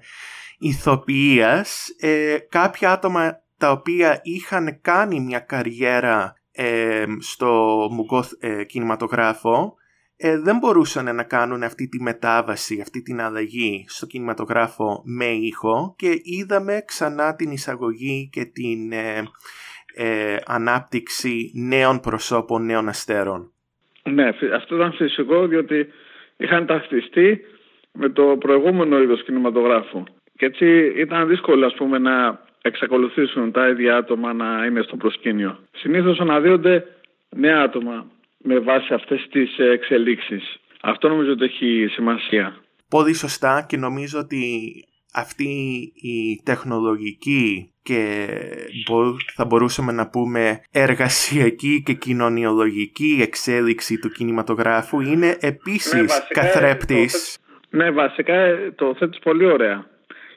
[0.59, 9.77] ηθοποιίας ε, κάποια άτομα τα οποία είχαν κάνει μια καριέρα ε, στο μουγκό ε, κινηματογράφο
[10.19, 15.95] ε, δεν μπορούσαν να κάνουν αυτή τη μετάβαση, αυτή την αλλαγή στο κινηματογράφο με ήχο
[15.97, 19.23] και είδαμε ξανά την εισαγωγή και την ε,
[19.95, 23.51] ε, ανάπτυξη νέων προσώπων, νέων αστέρων.
[24.03, 25.87] Ναι, αυτό ήταν φυσικό διότι
[26.37, 27.41] είχαν ταυτιστεί
[27.91, 30.03] με το προηγούμενο είδος κινηματογράφου.
[30.37, 35.59] Και έτσι ήταν δύσκολο ας πούμε να εξακολουθήσουν τα ίδια άτομα να είναι στο προσκήνιο.
[35.71, 36.85] Συνήθως αναδύονται
[37.35, 38.05] νέα άτομα
[38.37, 40.59] με βάση αυτές τις εξελίξεις.
[40.81, 42.55] Αυτό νομίζω ότι έχει σημασία.
[42.89, 44.71] Πολύ σωστά και νομίζω ότι
[45.13, 45.49] αυτή
[46.01, 48.27] η τεχνολογική και
[49.35, 57.39] θα μπορούσαμε να πούμε εργασιακή και κοινωνιολογική εξέλιξη του κινηματογράφου είναι επίσης ναι, καθρέπτης.
[57.69, 59.85] ναι, βασικά το θέτεις πολύ ωραία.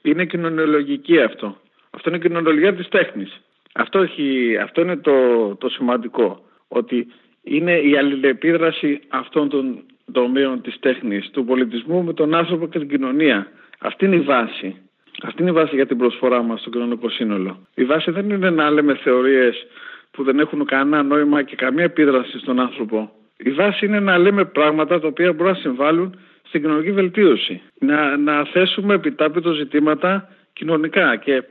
[0.03, 1.57] Είναι κοινωνιολογική αυτό.
[1.91, 3.41] Αυτό είναι η κοινωνιολογία της τέχνης.
[3.75, 5.13] Αυτό, έχει, αυτό είναι το,
[5.57, 6.45] το σημαντικό.
[6.69, 7.07] Ότι
[7.43, 12.89] είναι η αλληλεπίδραση αυτών των τομέων της τέχνης, του πολιτισμού με τον άνθρωπο και την
[12.89, 13.47] κοινωνία.
[13.79, 14.77] Αυτή είναι η βάση.
[15.23, 17.67] Αυτή είναι η βάση για την προσφορά μας στο κοινωνικό σύνολο.
[17.75, 19.67] Η βάση δεν είναι να λέμε θεωρίες
[20.11, 23.11] που δεν έχουν κανένα νόημα και καμία επίδραση στον άνθρωπο.
[23.37, 27.61] Η βάση είναι να λέμε πράγματα τα οποία μπορούν να συμβάλλουν στην κοινωνική βελτίωση.
[27.79, 31.43] Να, να θέσουμε επιτάπητο ζητήματα κοινωνικά και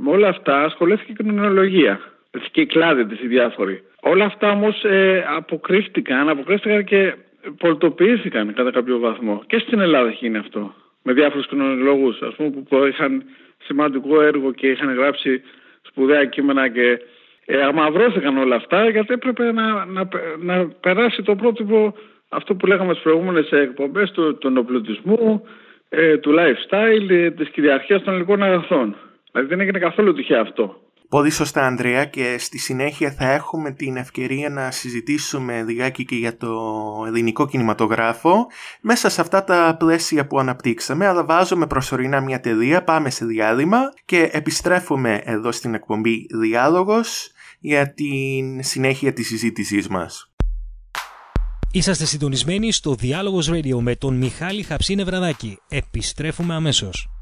[0.00, 2.00] με όλα αυτά ασχολήθηκε η κοινωνιολογία.
[2.50, 3.82] Και οι κλάδοι της οι διάφοροι.
[4.00, 7.14] Όλα αυτά όμως ε, αποκρύφτηκαν, αποκρύφτηκαν και
[7.58, 9.42] πολιτοποιήθηκαν κατά κάποιο βαθμό.
[9.46, 10.74] Και στην Ελλάδα έχει γίνει αυτό.
[11.02, 13.24] Με διάφορους κοινωνιολόγους, ας πούμε, που είχαν
[13.64, 15.42] σημαντικό έργο και είχαν γράψει
[15.82, 16.98] σπουδαία κείμενα και
[17.44, 20.08] ε, αμαυρώθηκαν όλα αυτά γιατί έπρεπε να, να,
[20.38, 21.94] να περάσει το πρότυπο
[22.28, 25.46] αυτό που λέγαμε στις προηγούμενες εκπομπές του, του ενοπλωτισμού,
[25.88, 28.96] ε, του lifestyle, ε, τη κυριαρχία των ελληνικών αγαθών.
[29.32, 30.76] Δηλαδή δεν έγινε καθόλου τυχαία αυτό.
[31.08, 36.36] Πολύ σωστά Ανδρέα και στη συνέχεια θα έχουμε την ευκαιρία να συζητήσουμε λιγάκι και για
[36.36, 36.56] το
[37.06, 38.46] ελληνικό κινηματογράφο
[38.80, 43.78] μέσα σε αυτά τα πλαίσια που αναπτύξαμε αλλά βάζουμε προσωρινά μια τελεία, πάμε σε διάλειμμα
[44.04, 50.32] και επιστρέφουμε εδώ στην εκπομπή Διάλογος για την συνέχεια της συζήτησής μας.
[51.72, 55.58] Είσαστε συντονισμένοι στο Διάλογος Radio με τον Μιχάλη Χαψίνε Βραδάκη.
[55.68, 57.17] Επιστρέφουμε αμέσως.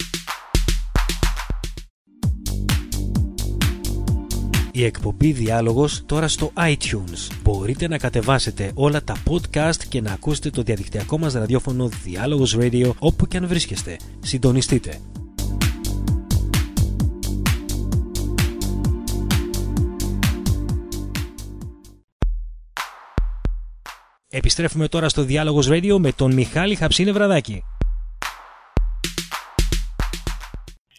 [4.77, 7.37] Η εκπομπή Διάλογος τώρα στο iTunes.
[7.43, 12.91] Μπορείτε να κατεβάσετε όλα τα podcast και να ακούσετε το διαδικτυακό μας ραδιόφωνο Διάλογος Radio
[12.99, 13.97] όπου και αν βρίσκεστε.
[14.21, 15.01] Συντονιστείτε.
[24.29, 27.63] Επιστρέφουμε τώρα στο Διάλογος Radio με τον Μιχάλη Χαψίνε Βραδάκη.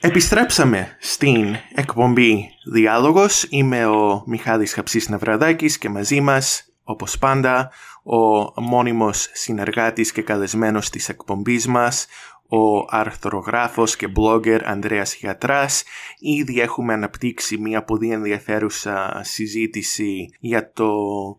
[0.07, 3.45] Επιστρέψαμε στην εκπομπή Διάλογος.
[3.49, 7.71] Είμαι ο Μιχάλης Χαψής Ναυραδάκης και μαζί μας, όπως πάντα,
[8.03, 12.07] ο μόνιμος συνεργάτης και καλεσμένος της εκπομπής μας,
[12.47, 15.83] ο αρθρογράφος και blogger Ανδρέας Γιατράς.
[16.19, 20.89] Ήδη έχουμε αναπτύξει μια πολύ ενδιαφέρουσα συζήτηση για το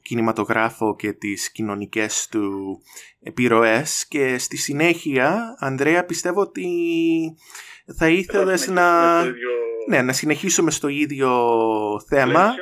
[0.03, 2.79] κινηματογράφο και τις κοινωνικές του
[3.21, 6.67] επιρροές και στη συνέχεια, Ανδρέα, πιστεύω ότι
[7.97, 9.23] θα ήθελες να...
[9.89, 11.31] Ναι, να συνεχίσουμε στο ίδιο
[12.09, 12.55] θέμα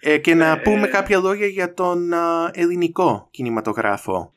[0.00, 2.12] ε, και να ναι, πούμε ε, κάποια λόγια για τον
[2.52, 4.34] ελληνικό κινηματογράφο.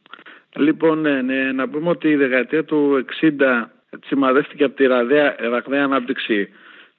[0.55, 3.65] Λοιπόν, ναι, ναι, να πούμε ότι η δεκαετία του 60
[4.05, 6.49] σημαδεύτηκε από τη ραγδαία, ραγδαία ανάπτυξη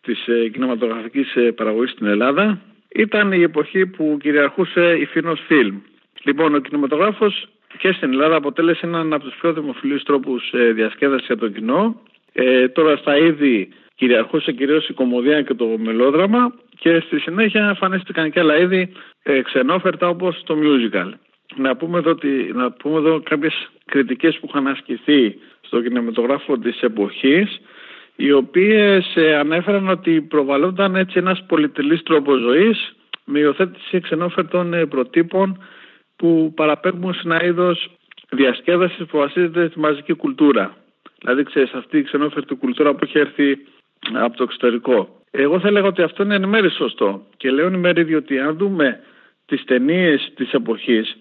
[0.01, 2.61] της ε, κινηματογραφικής ε, παραγωγής στην Ελλάδα.
[2.89, 5.77] Ήταν η εποχή που κυριαρχούσε η Φίνος Φιλμ.
[6.23, 7.49] Λοιπόν, ο κινηματογράφος
[7.79, 12.01] και στην Ελλάδα αποτέλεσε έναν από τους πιο δημοφιλείς τρόπους ε, διασκέδασης για το κοινό.
[12.37, 18.31] Ε, τώρα στα είδη κυριαρχούσε κυρίως η κομμωδία και το μελόδραμα και στη συνέχεια εμφανίστηκαν
[18.31, 18.93] και άλλα είδη
[19.23, 21.13] ε, ξενόφερτα όπως το musical.
[21.57, 26.81] Να πούμε εδώ, ότι, να πούμε εδώ κάποιες κριτικές που είχαν ασκηθεί στο κινηματογράφο της
[26.81, 27.61] εποχής
[28.17, 32.95] οι οποίες ε, ανέφεραν ότι προβαλόταν έτσι ένας πολυτελής τρόπος ζωής
[33.25, 35.63] με υιοθέτηση ξενόφερτων ε, προτύπων
[36.17, 37.91] που παραπέμπουν σε ένα είδος
[38.31, 40.84] διασκέδασης που βασίζεται στη μαζική κουλτούρα.
[41.25, 43.59] Δηλαδή, ξέρεις, αυτή η ξενόφερτη κουλτούρα που έχει έρθει
[44.13, 45.21] από το εξωτερικό.
[45.31, 47.27] Εγώ θα έλεγα ότι αυτό είναι εν μέρει σωστό.
[47.37, 49.01] Και λέω εν μέρει διότι αν δούμε
[49.47, 51.17] τις ταινίες της εποχής,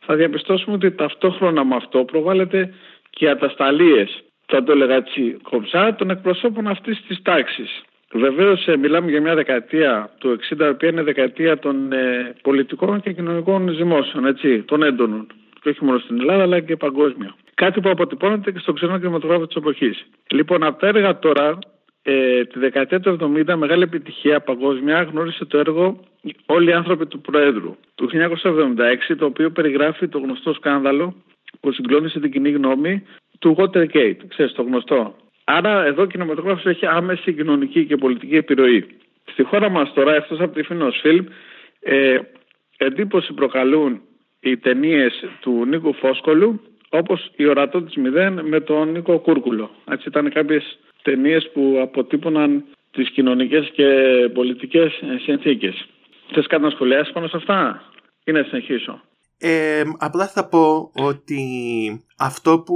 [0.00, 2.74] θα διαπιστώσουμε ότι ταυτόχρονα με αυτό προβάλλεται
[3.10, 7.82] και οι ατασταλίες, θα το έλεγα έτσι κομψά, των εκπροσώπων αυτής της τάξης.
[8.12, 13.00] Βεβαίως, ε, μιλάμε για μια δεκαετία του 60, η οποία είναι δεκαετία των ε, πολιτικών
[13.00, 15.26] και κοινωνικών ζυμώσεων, έτσι, των έντονων.
[15.60, 17.34] Και όχι μόνο στην Ελλάδα, αλλά και παγκόσμια.
[17.62, 20.06] Κάτι που αποτυπώνεται και στο ξένο κινηματογράφο της εποχής.
[20.30, 21.58] Λοιπόν, από τα έργα τώρα,
[22.02, 26.00] ε, τη δεκαετία του 70, μεγάλη επιτυχία παγκόσμια γνώρισε το έργο
[26.46, 31.14] Όλοι οι άνθρωποι του Προέδρου του 1976, το οποίο περιγράφει το γνωστό σκάνδαλο
[31.60, 33.02] που συγκλώνησε την κοινή γνώμη
[33.38, 34.16] του Watergate.
[34.28, 35.14] Ξέρεις το γνωστό.
[35.44, 38.86] Άρα εδώ ο κινηματογράφος έχει άμεση κοινωνική και πολιτική επιρροή.
[39.24, 41.24] Στη χώρα μας τώρα, εκτός από τη Φίνος Φιλμ,
[41.80, 42.18] ε,
[42.76, 44.00] εντύπωση προκαλούν
[44.40, 49.70] οι ταινίες του Νίκου Φόσκολου, όπως η ορατό της Μηδέν με τον Νίκο Κούρκουλο.
[49.90, 53.86] Έτσι ήταν κάποιες ταινίες που αποτύπωναν τις κοινωνικές και
[54.34, 54.92] πολιτικές
[55.24, 55.88] συνθήκες.
[56.32, 57.82] Θες κάτι να σχολιάσεις πάνω σε αυτά
[58.24, 59.00] ή να συνεχίσω;
[59.38, 61.42] Ε, απλά θα πω ότι
[62.18, 62.74] αυτό που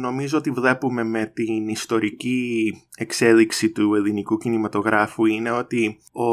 [0.00, 6.28] νομίζω ότι βλέπουμε με την ιστορική εξέλιξη του ελληνικού κινηματογράφου είναι ότι ο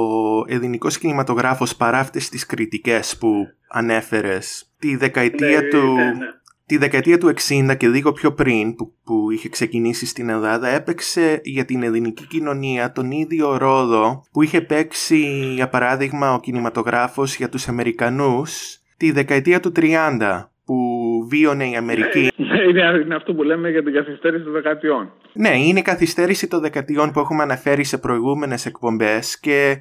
[0.47, 3.33] ελληνικός κινηματογράφος παρά αυτές τις κριτικές που
[3.69, 5.93] ανέφερες τη δεκαετία ναι, του...
[5.93, 6.41] Ναι, ναι.
[6.73, 11.41] Τη δεκαετία του 60 και λίγο πιο πριν που, που είχε ξεκινήσει στην Ελλάδα έπαιξε
[11.43, 17.49] για την ελληνική κοινωνία τον ίδιο ρόλο που είχε παίξει για παράδειγμα ο κινηματογράφος για
[17.49, 20.75] τους Αμερικανούς τη δεκαετία του 30 που
[21.29, 22.31] βίωνε η Αμερική.
[22.35, 25.11] Ναι, είναι, είναι αυτό που λέμε για την καθυστέρηση των δεκαετιών.
[25.33, 29.77] Ναι, είναι η καθυστέρηση των δεκαετιών που έχουμε αναφέρει σε προηγούμενες εκπομπές και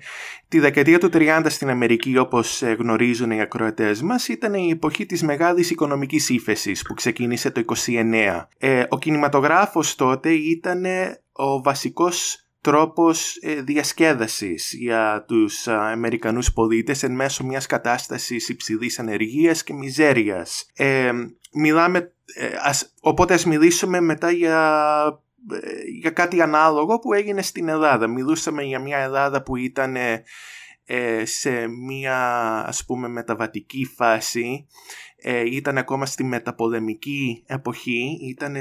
[0.49, 5.23] τη δεκαετία του 30 στην Αμερική όπως γνωρίζουν οι ακροατές μας ήταν η εποχή της
[5.23, 8.47] μεγάλης οικονομικής ύφεσης που ξεκίνησε το 29.
[8.59, 10.85] Ε, ο κινηματογράφος τότε ήταν
[11.33, 19.63] ο βασικός τρόπος ε, διασκέδασης για τους Αμερικανούς πολίτες εν μέσω μιας κατάστασης υψηλής ανεργίας
[19.63, 20.71] και μιζέριας.
[20.75, 21.13] Ε,
[21.53, 21.99] μιλάμε,
[22.35, 22.49] ε,
[23.01, 25.23] οπότε ας μιλήσουμε μετά για,
[26.01, 28.07] για κάτι ανάλογο που έγινε στην Ελλάδα.
[28.07, 29.97] Μιλούσαμε για μια Ελλάδα που ήταν
[31.23, 32.19] σε μια
[32.67, 34.67] ας πούμε μεταβατική φάση
[35.23, 38.57] ε, ήταν ακόμα στη μεταπολεμική εποχή, ήταν,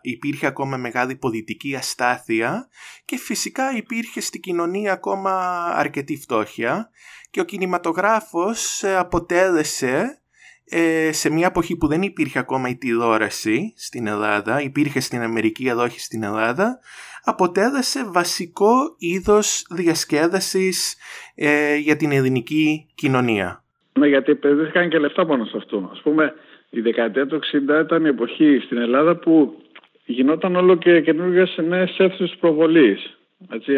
[0.00, 2.68] υπήρχε ακόμα μεγάλη πολιτική αστάθεια
[3.04, 6.90] και φυσικά υπήρχε στην κοινωνία ακόμα αρκετή φτώχεια
[7.30, 10.22] και ο κινηματογράφος ε, αποτέλεσε
[10.64, 15.70] ε, σε μια εποχή που δεν υπήρχε ακόμα η τηλεόραση στην Ελλάδα, υπήρχε στην Αμερική
[15.70, 16.78] αλλά όχι στην Ελλάδα,
[17.22, 20.96] αποτέλεσε βασικό είδος διασκέδασης
[21.34, 23.64] ε, για την ελληνική κοινωνία.
[23.98, 25.76] Ναι, γιατί επενδύθηκαν και λεφτά πάνω σε αυτό.
[25.76, 26.34] Α πούμε,
[26.70, 29.62] η δεκαετία του 60 ήταν η εποχή στην Ελλάδα που
[30.04, 33.18] γινόταν όλο και καινούργιες νέες αίθουσες προβολής.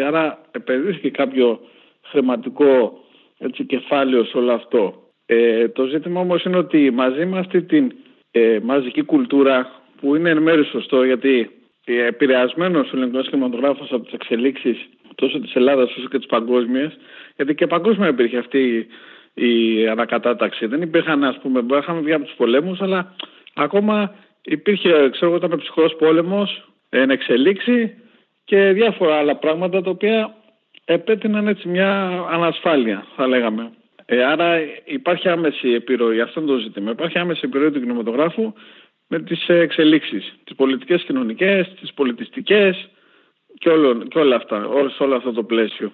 [0.05, 1.59] Άρα επενδύθηκε κάποιο
[2.03, 2.99] χρηματικό
[3.37, 5.03] έτσι, κεφάλαιο σε όλο αυτό.
[5.25, 7.91] Ε, το ζήτημα όμως είναι ότι μαζί με αυτή την
[8.31, 11.51] ε, μαζική κουλτούρα που είναι εν μέρει σωστό γιατί
[11.85, 16.97] επηρεασμένος ο ελληνικός κινηματογράφος από τις εξελίξεις τόσο της Ελλάδας όσο και της παγκόσμιας,
[17.35, 18.87] γιατί και παγκόσμια υπήρχε αυτή
[19.33, 20.65] η ανακατάταξη.
[20.65, 23.15] Δεν υπήρχαν, ας πούμε, είχαμε βγει από τους πολέμους, αλλά
[23.53, 27.93] ακόμα υπήρχε, ξέρω εγώ, ήταν ψυχρός πόλεμος, εν εξελίξη
[28.43, 30.35] και διάφορα άλλα πράγματα τα οποία
[30.85, 33.71] επέτειναν έτσι μια ανασφάλεια, θα λέγαμε.
[34.05, 36.91] Ε, άρα υπάρχει άμεση επιρροή, αυτό είναι το ζήτημα.
[36.91, 38.53] Υπάρχει άμεση επιρροή του κινηματογράφου
[39.07, 42.89] με τις εξελίξεις, τις πολιτικές, κοινωνικές, τις πολιτιστικές
[43.57, 43.69] και,
[44.09, 45.91] και όλα αυτά, σε όλο αυτό το πλαίσιο.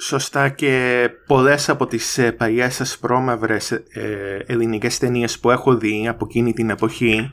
[0.00, 6.26] Σωστά και πολλές από τις ε, παλιές ασπρόμαυρες ε, ελληνικές ταινίες που έχω δει από
[6.28, 7.30] εκείνη την εποχή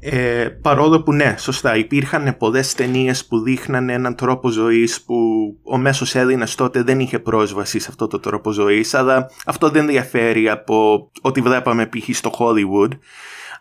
[0.00, 5.14] ε, παρόλο που ναι, σωστά υπήρχαν πολλές ταινίες που δείχναν έναν τρόπο ζωής που
[5.62, 9.86] ο μέσος Έλληνας τότε δεν είχε πρόσβαση σε αυτό το τρόπο ζωής αλλά αυτό δεν
[9.86, 12.16] διαφέρει από ό,τι βλέπαμε π.χ.
[12.16, 12.90] στο Hollywood.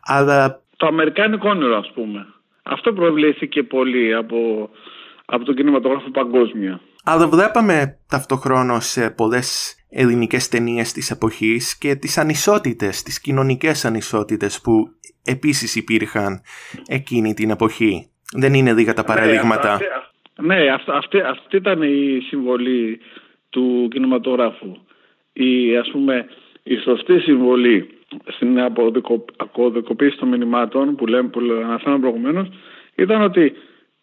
[0.05, 0.61] Αλλά...
[0.77, 2.25] Το αμερικάνικο όνειρο ας πούμε.
[2.63, 4.69] Αυτό προβλήθηκε πολύ από,
[5.25, 13.03] από τον κινηματογράφο παγκόσμια αλλά βλέπαμε ταυτοχρόνως πολλές ελληνικές ταινίες της εποχής και τις ανισότητες,
[13.03, 14.87] τις κοινωνικές ανισότητες που
[15.25, 16.41] επίσης υπήρχαν
[16.87, 18.09] εκείνη την εποχή.
[18.37, 19.79] Δεν είναι δίκα τα ναι, παραδείγματα.
[20.41, 20.55] Ναι,
[20.87, 22.99] αυτή, αυτή, ήταν η συμβολή
[23.49, 24.75] του κινηματογράφου.
[25.33, 26.25] Η, ας πούμε,
[26.63, 27.89] η σωστή συμβολή
[28.27, 28.59] στην
[29.37, 32.47] αποδικοποίηση των μηνυμάτων που λέμε, που αναφέραμε προηγουμένως
[32.95, 33.53] ήταν ότι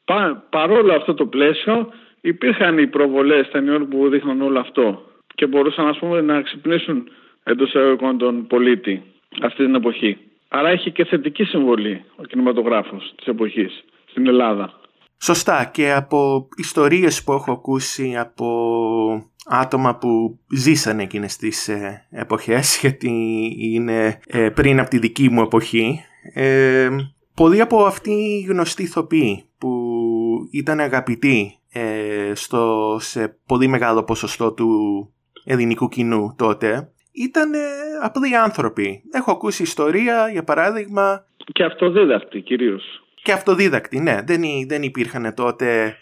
[0.05, 5.03] πα, παρόλο αυτό το πλαίσιο υπήρχαν οι προβολές ταινιών που δείχνουν όλο αυτό
[5.35, 7.09] και μπορούσαν ας πούμε, να ξυπνήσουν
[7.43, 9.03] εντός εισαγωγικών τον πολίτη
[9.43, 10.19] αυτή την εποχή.
[10.49, 14.73] Άρα έχει και θετική συμβολή ο κινηματογράφος της εποχής στην Ελλάδα.
[15.21, 18.49] Σωστά και από ιστορίες που έχω ακούσει από
[19.47, 23.11] άτομα που ζήσανε εκείνες τις ε, εποχές γιατί
[23.59, 26.01] είναι ε, πριν από τη δική μου εποχή
[26.35, 26.89] ε,
[27.35, 29.71] πολλοί από αυτοί οι γνωστοί ηθοποιοί που
[30.51, 34.69] ήταν αγαπητοί ε, στο, σε πολύ μεγάλο ποσοστό του
[35.45, 37.51] ελληνικού κοινού τότε ήταν
[38.03, 39.03] απλοί άνθρωποι.
[39.13, 41.27] Έχω ακούσει ιστορία, για παράδειγμα...
[41.53, 43.03] Και αυτοδίδακτοι κυρίως.
[43.23, 44.19] Και αυτοδίδακτοι, ναι.
[44.25, 45.97] Δεν, δεν υπήρχαν τότε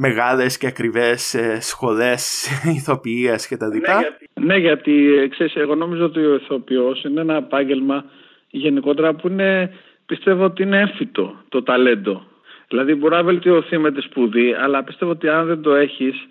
[0.00, 3.94] μεγάλες και ακριβές ε, σχολές ηθοποιίας και τα δικά.
[3.94, 8.04] Ναι, γιατί, ναι, γιατί ε, ξέρεις, εγώ νομίζω ότι ο ηθοποιός είναι ένα επάγγελμα
[8.50, 9.70] γενικότερα που είναι,
[10.06, 12.22] πιστεύω ότι είναι έμφυτο το ταλέντο.
[12.68, 16.28] Δηλαδή μπορεί να βελτιωθεί με τη σπουδή, αλλά πιστεύω ότι αν δεν το έχεις,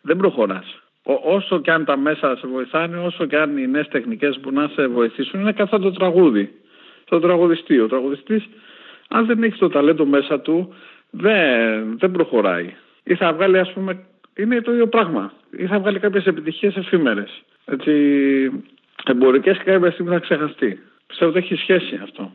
[0.00, 0.82] δεν προχωράς.
[1.04, 4.68] όσο και αν τα μέσα σε βοηθάνε, όσο και αν οι νέες τεχνικές που να
[4.68, 6.50] σε βοηθήσουν, είναι καθόλου το τραγούδι.
[7.04, 7.80] Το τραγουδιστή.
[7.80, 8.48] Ο τραγουδιστής,
[9.08, 10.74] αν δεν έχεις το ταλέντο μέσα του,
[11.10, 12.74] δεν, δεν προχωράει.
[13.04, 14.04] Ή θα βγάλει, ας πούμε,
[14.36, 15.32] είναι το ίδιο πράγμα.
[15.56, 17.42] Ή θα βγάλει κάποιες επιτυχίες εφήμερες.
[17.64, 17.92] Έτσι,
[19.06, 20.82] εμπορικές και κάποια στιγμή θα ξεχαστεί.
[21.06, 22.32] Πιστεύω ότι έχει σχέση αυτό.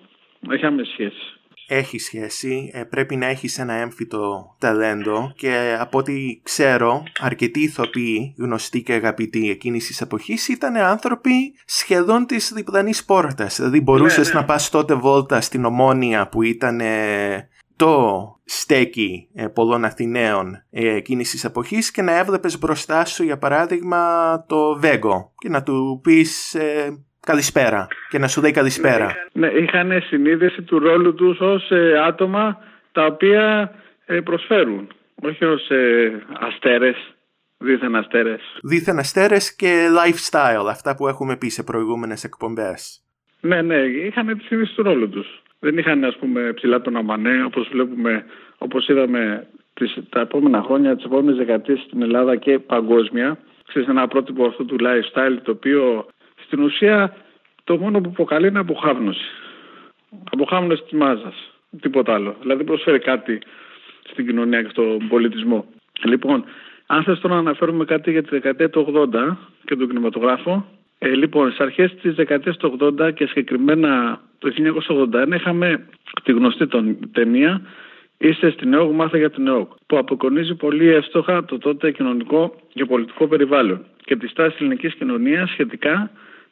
[0.49, 1.38] Έχει άμεση σχέση
[1.69, 8.35] έχει σχέση, ε, πρέπει να έχεις ένα έμφυτο ταλέντο και από ό,τι ξέρω αρκετοί ηθοποιοί
[8.37, 13.55] γνωστοί και αγαπητοί εκείνης της εποχής ήταν άνθρωποι σχεδόν της διπλανής πόρτας.
[13.55, 14.39] Δηλαδή μπορούσες ναι, ναι.
[14.39, 16.81] να πας τότε βόλτα στην Ομόνια που ήταν
[17.75, 23.37] το στέκι ε, πολλών Αθηναίων ε, εκείνης της εποχής και να έβλεπες μπροστά σου για
[23.37, 26.55] παράδειγμα το Βέγκο και να του πεις
[27.31, 29.15] καλησπέρα και να σου δει καλησπέρα.
[29.33, 32.57] Ναι, είχαν συνείδηση του ρόλου τους ως ε, άτομα
[32.91, 33.71] τα οποία
[34.05, 34.87] ε, προσφέρουν,
[35.21, 36.95] όχι ως ε, αστέρες,
[37.57, 38.41] δίθεν αστέρες.
[38.63, 43.01] Δίθεν αστέρες και lifestyle, αυτά που έχουμε πει σε προηγούμενες εκπομπές.
[43.41, 45.41] Ναι, ναι, είχαν τη συνείδηση του ρόλου τους.
[45.59, 48.25] Δεν είχαν ας πούμε ψηλά τον αμανέ, όπως βλέπουμε,
[48.57, 53.37] όπως είδαμε τις, τα επόμενα χρόνια, τις επόμενες δεκαετίες στην Ελλάδα και παγκόσμια.
[53.67, 56.05] Ξέρεις ένα πρότυπο αυτό του lifestyle το οποίο
[56.49, 57.15] στην ουσία
[57.63, 59.29] το μόνο που προκαλεί είναι αποχάβνωση.
[60.31, 61.51] Αποχάβνωση της μάζας.
[61.81, 62.35] Τίποτα άλλο.
[62.41, 63.41] Δηλαδή προσφέρει κάτι
[64.09, 65.65] στην κοινωνία και στον πολιτισμό.
[66.03, 66.43] Λοιπόν,
[66.85, 70.65] αν θες τώρα να αναφέρουμε κάτι για τη δεκαετία του 80 και τον κινηματογράφο,
[70.97, 75.85] ε, λοιπόν, στις αρχές της δεκαετίας του 80 και συγκεκριμένα το 1981 είχαμε
[76.23, 77.61] τη γνωστή τον, ταινία
[78.21, 82.85] Είστε στην ΕΟΚ, μάθε για την ΕΟΚ, που αποκονίζει πολύ εύστοχα το τότε κοινωνικό και
[82.85, 86.11] πολιτικό περιβάλλον και τη στάση της ελληνικής κοινωνίας σχετικά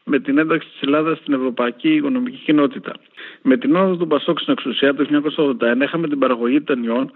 [0.10, 2.94] με την ένταξη της Ελλάδας στην Ευρωπαϊκή Οικονομική Κοινότητα.
[3.42, 5.06] Με την όδο του Πασόκ στην εξουσία το
[5.60, 7.12] 1981 είχαμε την παραγωγή ταινιών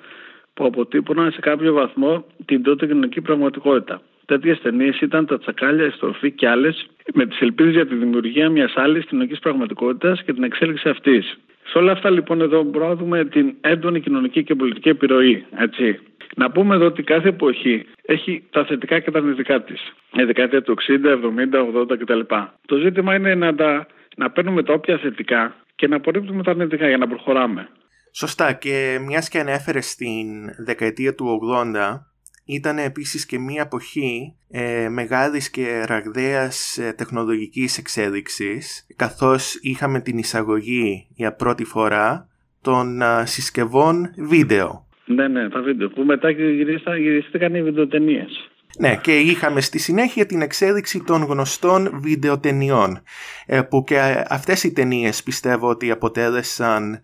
[0.54, 4.02] που αποτύπωναν σε κάποιο βαθμό την τότε κοινωνική πραγματικότητα.
[4.26, 8.50] Τέτοιες ταινίες ήταν τα τσακάλια, η στροφή και άλλες, με τις ελπίδες για τη δημιουργία
[8.50, 11.38] μιας άλλης κοινωνικής πραγματικότητας και την εξέλιξη αυτής.
[11.64, 15.46] Σε όλα αυτά λοιπόν εδώ μπορούμε να δούμε την έντονη κοινωνική και πολιτική επιρροή.
[15.58, 16.00] Έτσι.
[16.36, 19.94] Να πούμε εδώ ότι κάθε εποχή έχει τα θετικά και τα αρνητικά της.
[20.14, 22.20] Η δεκαετία του 60, 70, 80 κτλ.
[22.66, 26.88] Το ζήτημα είναι να, τα, να παίρνουμε τα όποια θετικά και να απορρίπτουμε τα αρνητικά
[26.88, 27.70] για να προχωράμε.
[28.14, 30.28] Σωστά και μιας και ανέφερες στην
[30.66, 31.40] δεκαετία του
[31.76, 32.11] 80
[32.46, 40.18] ήταν επίσης και μια εποχή ε, μεγάλης και ραγδαίας ε, τεχνολογικής εξέλιξης καθώς είχαμε την
[40.18, 42.30] εισαγωγή για πρώτη φορά
[42.62, 44.88] των ε, συσκευών βίντεο.
[45.06, 48.52] Ναι, ναι, τα βίντεο που μετά γυρίστηκαν οι βιντεοτενίες.
[48.80, 53.02] Ναι, και είχαμε στη συνέχεια την εξέλιξη των γνωστών βιντεοτενιών
[53.46, 57.00] ε, που και αυτές οι ταινίες πιστεύω ότι αποτέλεσαν ε,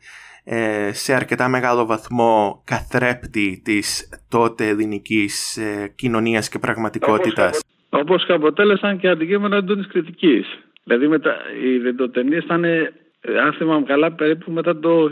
[0.92, 7.64] σε αρκετά μεγάλο βαθμό καθρέπτη της τότε ελληνικής ε, κοινωνίας και πραγματικότητας.
[7.90, 10.60] Όπως και αποτέλεσαν και αντικείμενο έντονης κριτικής.
[10.84, 11.36] Δηλαδή μετα...
[11.64, 12.66] οι βιντεοτενίες ήταν,
[13.46, 15.10] αν θυμάμαι καλά, περίπου μετά το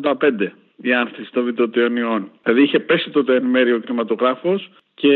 [0.00, 0.52] 1985
[0.82, 2.30] η άνθηση των βιντεοτενιών.
[2.42, 5.14] Δηλαδή είχε πέσει τότε εν μέρει ο κινηματογράφος και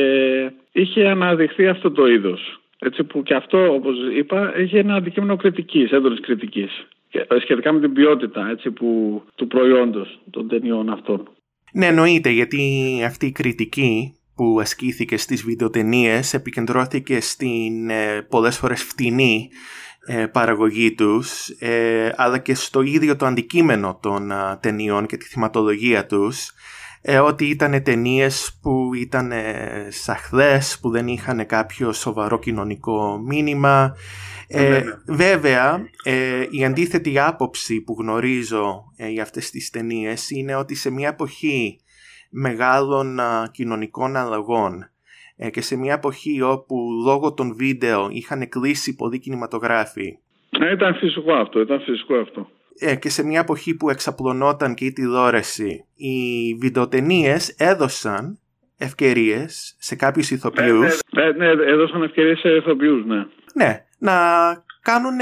[0.72, 2.60] είχε αναδειχθεί αυτό το είδος.
[2.78, 6.86] Έτσι που και αυτό, όπως είπα, έχει ένα αντικείμενο κριτικής, έντονης κριτικής.
[7.28, 11.28] Ε, σχετικά με την ποιότητα έτσι, που, του προϊόντος των ταινιών αυτών.
[11.72, 18.82] Ναι, εννοείται, γιατί αυτή η κριτική που ασκήθηκε στις βιντεοτενίες επικεντρώθηκε στην ε, πολλές φορές
[18.82, 19.48] φτηνή
[20.06, 26.06] ε, παραγωγή τους ε, αλλά και στο ίδιο το αντικείμενο των ταινιών και τη θυματολογία
[26.06, 26.52] τους
[27.24, 29.32] ότι ήταν ταινίες που ήταν
[29.88, 33.96] σαχδές, που δεν είχαν κάποιο σοβαρό κοινωνικό μήνυμα.
[34.48, 35.88] Ε, βέβαια,
[36.50, 41.80] η αντίθετη άποψη που γνωρίζω για αυτές τις ταινίες είναι ότι σε μια εποχή
[42.30, 43.18] μεγάλων
[43.50, 44.90] κοινωνικών αλλαγών
[45.36, 50.18] ε, και σε μια εποχή όπου λόγω των βίντεο είχαν κλείσει πολλοί κινηματογράφοι.
[50.50, 52.48] Ε, ήταν φυσικό αυτό, ήταν φυσικό αυτό.
[52.80, 58.38] Ε, και σε μια εποχή που εξαπλωνόταν και η τηλεόραση, οι βιντεοτενίες έδωσαν
[58.78, 60.98] ευκαιρίες σε κάποιους ηθοποιούς.
[61.12, 63.26] Ναι, ναι, ναι έδωσαν ευκαιρίες σε ηθοποιούς, ναι.
[63.54, 64.12] Ναι, να
[64.82, 65.16] κάνουν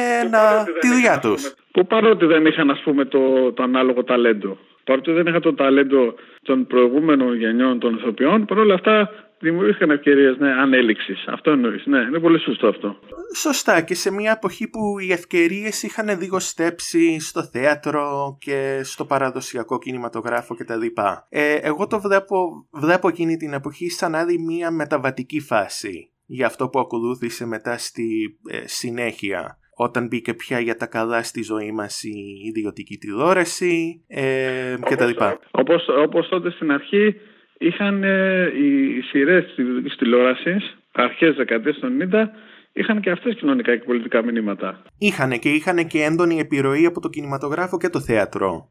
[0.81, 1.55] τη δουλειά τους.
[1.73, 4.59] Που παρότι δεν είχαν ας πούμε το, το ανάλογο ταλέντο.
[4.85, 9.11] Παρότι δεν είχαν το ταλέντο των προηγούμενων γενιών των ηθοποιών, παρόλα αυτά
[9.45, 11.25] δημιουργήθηκαν ευκαιρίες ναι, ανέλυξης.
[11.27, 11.87] Αυτό εννοείς.
[11.87, 12.99] Ναι, είναι πολύ σωστό αυτό.
[13.37, 13.81] Σωστά.
[13.81, 20.55] Και σε μια εποχή που οι ευκαιρίες είχαν στέψει στο θέατρο και στο παραδοσιακό κινηματογράφο
[20.55, 20.87] κτλ.
[21.29, 26.69] Ε, εγώ το βλέπω, βλέπω εκείνη την εποχή σαν άλλη μια μεταβατική φάση για αυτό
[26.69, 32.03] που ακολούθησε μετά στη ε, συνέχεια όταν μπήκε πια για τα καλά στη ζωή μας
[32.03, 32.15] η
[32.49, 35.11] ιδιωτική τηλεόραση ε, κτλ.
[35.51, 37.15] Όπως, όπως τότε στην αρχή
[37.59, 42.29] είχαν ε, οι σειρές της ιδιωτική τηλεόρασης, αρχές δεκαετίας των 90,
[42.73, 44.83] είχαν και αυτές κοινωνικά και πολιτικά μηνύματα.
[44.99, 48.69] Είχαν και είχαν και έντονη επιρροή από το κινηματογράφο και το θέατρο.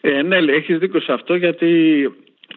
[0.00, 1.68] Ε, ναι, έχεις δίκιο σε αυτό γιατί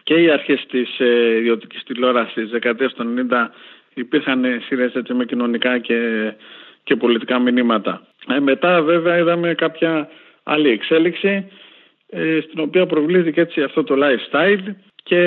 [0.02, 3.48] και οι αρχές της ε, ιδιωτικής τηλεόρασης δεκαετίας των 90
[3.94, 6.32] υπήρχαν σειρές με κοινωνικά και,
[6.84, 8.06] και πολιτικά μηνύματα.
[8.28, 10.08] Ε, μετά βέβαια είδαμε κάποια
[10.42, 11.48] άλλη εξέλιξη
[12.10, 14.74] ε, στην οποία προβλήθηκε έτσι αυτό το lifestyle
[15.04, 15.18] και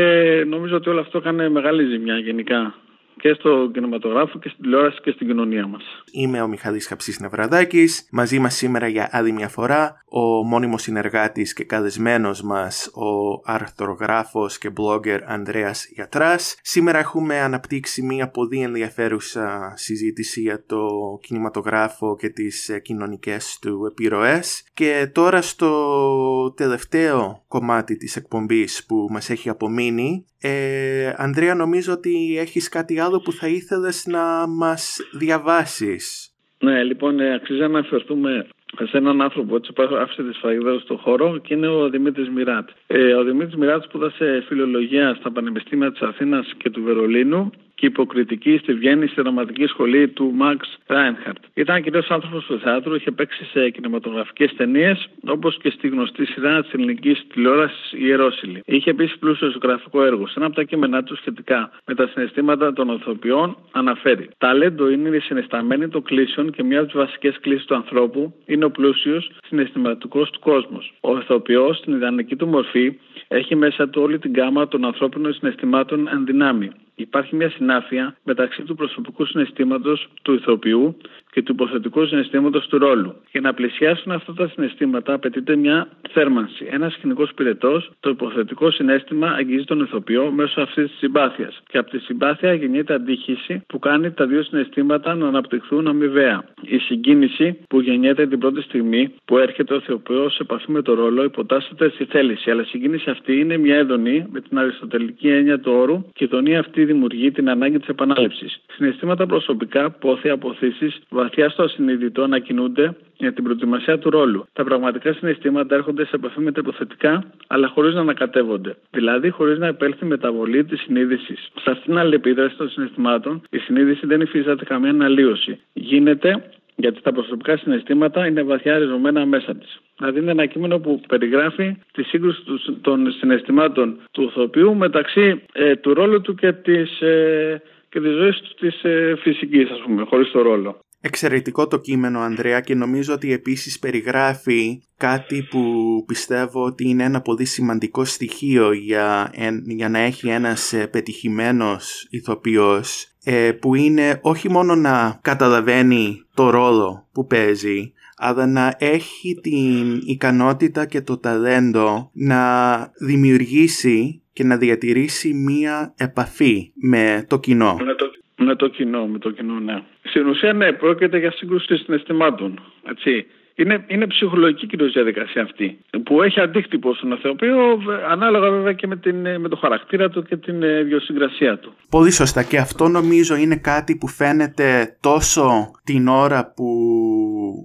[0.47, 2.75] νομίζω ότι όλο αυτό έκανε μεγάλη ζημιά γενικά
[3.19, 5.83] και στο κινηματογράφο και στην τηλεόραση και στην κοινωνία μας.
[6.11, 8.07] Είμαι ο Μιχαλής Χαψής Νευραδάκης.
[8.11, 14.57] Μαζί μας σήμερα για άλλη μια φορά ο μόνιμος συνεργάτης και καλεσμένος μας ο αρθρογράφος
[14.57, 16.59] και blogger Ανδρέας Γιατράς.
[16.61, 20.87] Σήμερα έχουμε αναπτύξει μια πολύ ενδιαφέρουσα συζήτηση για το
[21.21, 29.07] κινηματογράφο και τις ε, κοινωνικές του επιρροές και τώρα στο τελευταίο κομμάτι της εκπομπής που
[29.09, 34.97] μας έχει απομείνει ε, Ανδρέα νομίζω ότι έχεις κάτι άλλο που θα ήθελες να μας
[35.11, 36.31] διαβάσεις.
[36.59, 38.47] Ναι, λοιπόν, ε, αξίζει να αναφερθούμε
[38.89, 42.69] σε έναν άνθρωπο που άφησε τη σφαγίδα στον χώρο και είναι ο Δημήτρης Μιράτ.
[42.87, 48.57] Ε, ο Δημήτρης Μιράτ σπούδασε φιλολογία στα Πανεπιστήμια της Αθήνας και του Βερολίνου και υποκριτική
[48.57, 51.37] στη Βιέννη στη δραματική σχολή του Μαξ Ράινχαρτ.
[51.53, 56.61] Ήταν κυρίως άνθρωπος του θεάτρου, είχε παίξει σε κινηματογραφικές ταινίες όπως και στη γνωστή σειρά
[56.61, 58.61] της ελληνικής τηλεόρασης Ιερόσιλη.
[58.65, 60.27] Είχε επίσης πλούσιο ζωγραφικό έργο.
[60.27, 65.15] Σε ένα από τα κείμενά του σχετικά με τα συναισθήματα των ηθοποιών αναφέρει: Ταλέντο είναι
[65.15, 69.31] η συναισθαμένη των κλήσεων και μια από τις βασικές κλήσεις του ανθρώπου είναι ο πλούσιος
[69.47, 70.93] συναισθηματικός του κόσμος.
[71.01, 72.97] Ο ηθοποιός, στην ιδανική του μορφή,
[73.27, 76.71] έχει μέσα του όλη την γάμα των ανθρώπινων συναισθημάτων εν δυνάμει.
[76.99, 80.97] Υπάρχει μια συνάφεια μεταξύ του προσωπικού συναισθήματος του ηθοποιού
[81.31, 83.15] και του υποθετικού συναισθήματος του ρόλου.
[83.31, 86.67] Για να πλησιάσουν αυτά τα συναισθήματα απαιτείται μια θέρμανση.
[86.69, 91.61] Ένας σκηνικός πυρετός, το υποθετικό συνέστημα αγγίζει τον ηθοποιό μέσω αυτής της συμπάθειας.
[91.67, 96.43] Και από τη συμπάθεια γεννιέται αντίχηση που κάνει τα δύο συναισθήματα να αναπτυχθούν αμοιβαία.
[96.69, 100.93] Η συγκίνηση που γεννιέται την πρώτη στιγμή που έρχεται ο ηθοποιό σε επαφή με το
[100.93, 102.51] ρόλο υποτάσσεται στη θέληση.
[102.51, 106.27] Αλλά η συγκίνηση αυτή είναι μια έντονη με την αριστοτελική έννοια του όρου και η
[106.27, 108.61] δονή αυτή δημιουργεί την ανάγκη της επανάληψης.
[108.73, 114.45] Συναισθήματα προσωπικά, πόθη, αποθήσεις, βαθιά στο ασυνείδητο να κινούνται για την προετοιμασία του ρόλου.
[114.53, 118.75] Τα πραγματικά συναισθήματα έρχονται σε επαφή με τα υποθετικά, αλλά χωρίς να ανακατεύονται.
[118.91, 121.49] Δηλαδή, χωρίς να επέλθει μεταβολή της συνείδησης.
[121.61, 125.59] Σε αυτήν την αλληλεπίδραση των συναισθημάτων, η συνείδηση δεν υφίσταται καμία αναλύωση.
[125.73, 126.43] Γίνεται
[126.79, 129.79] γιατί τα προσωπικά συναισθήματα είναι βαθιά ριζωμένα μέσα της.
[129.97, 132.43] Δηλαδή είναι ένα κείμενο που περιγράφει τη σύγκρουση
[132.81, 138.41] των συναισθημάτων του ηθοποιού μεταξύ ε, του ρόλου του και της, ε, και της ζωής
[138.41, 140.79] του της ε, φυσικής, ας πούμε, χωρίς το ρόλο.
[141.01, 147.21] Εξαιρετικό το κείμενο, Ανδρέα, και νομίζω ότι επίσης περιγράφει κάτι που πιστεύω ότι είναι ένα
[147.21, 149.31] πολύ σημαντικό στοιχείο για,
[149.65, 153.11] για να έχει ένας ε, πετυχημένος ηθοποιός
[153.59, 160.85] που είναι όχι μόνο να καταλαβαίνει το ρόλο που παίζει αλλά να έχει την ικανότητα
[160.85, 167.73] και το ταλέντο να δημιουργήσει και να διατηρήσει μία επαφή με το κοινό.
[167.73, 168.06] Με το,
[168.47, 169.83] με το κοινό, με το κοινό, ναι.
[170.03, 172.59] Στην ουσία, ναι, πρόκειται για σύγκρουση συναισθημάτων.
[172.89, 173.25] Έτσι.
[173.59, 175.79] Είναι, είναι ψυχολογική κυρίω διαδικασία αυτή.
[176.03, 177.79] Που έχει αντίκτυπο στον ηθοποιό,
[178.09, 181.73] ανάλογα βέβαια και με, την, με το χαρακτήρα του και την ιδιοσυγκρασία του.
[181.89, 182.43] Πολύ σωστά.
[182.43, 186.67] Και αυτό νομίζω είναι κάτι που φαίνεται τόσο την ώρα που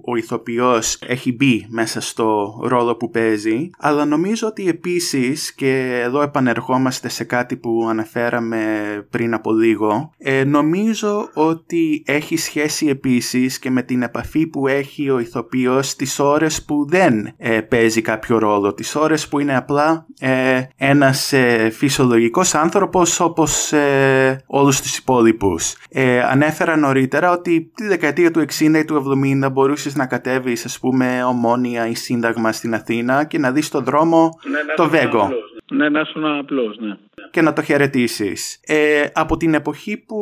[0.05, 6.21] ο ηθοποιός έχει μπει μέσα στο ρόλο που παίζει, αλλά νομίζω ότι επίσης, και εδώ
[6.21, 8.61] επανερχόμαστε σε κάτι που αναφέραμε
[9.09, 15.09] πριν από λίγο, ε, νομίζω ότι έχει σχέση επίσης και με την επαφή που έχει
[15.09, 20.05] ο ηθοποιός τις ώρες που δεν ε, παίζει κάποιο ρόλο, τις ώρες που είναι απλά
[20.19, 25.75] ε, ένας ε, φυσιολογικός άνθρωπος όπως ε, όλους τους υπόλοιπους.
[25.89, 30.79] Ε, ανέφερα νωρίτερα ότι τη δεκαετία του 60 ή του 70 μπορούσες να κατέβεις ας
[30.79, 35.29] πούμε ομόνια ή σύνταγμα στην Αθήνα και να δεις στον δρόμο ναι, το Βέγκο.
[35.71, 36.97] Ναι, να σου απλός, ναι.
[37.31, 38.59] Και να το χαιρετήσεις.
[38.65, 40.17] Ε, από την εποχή που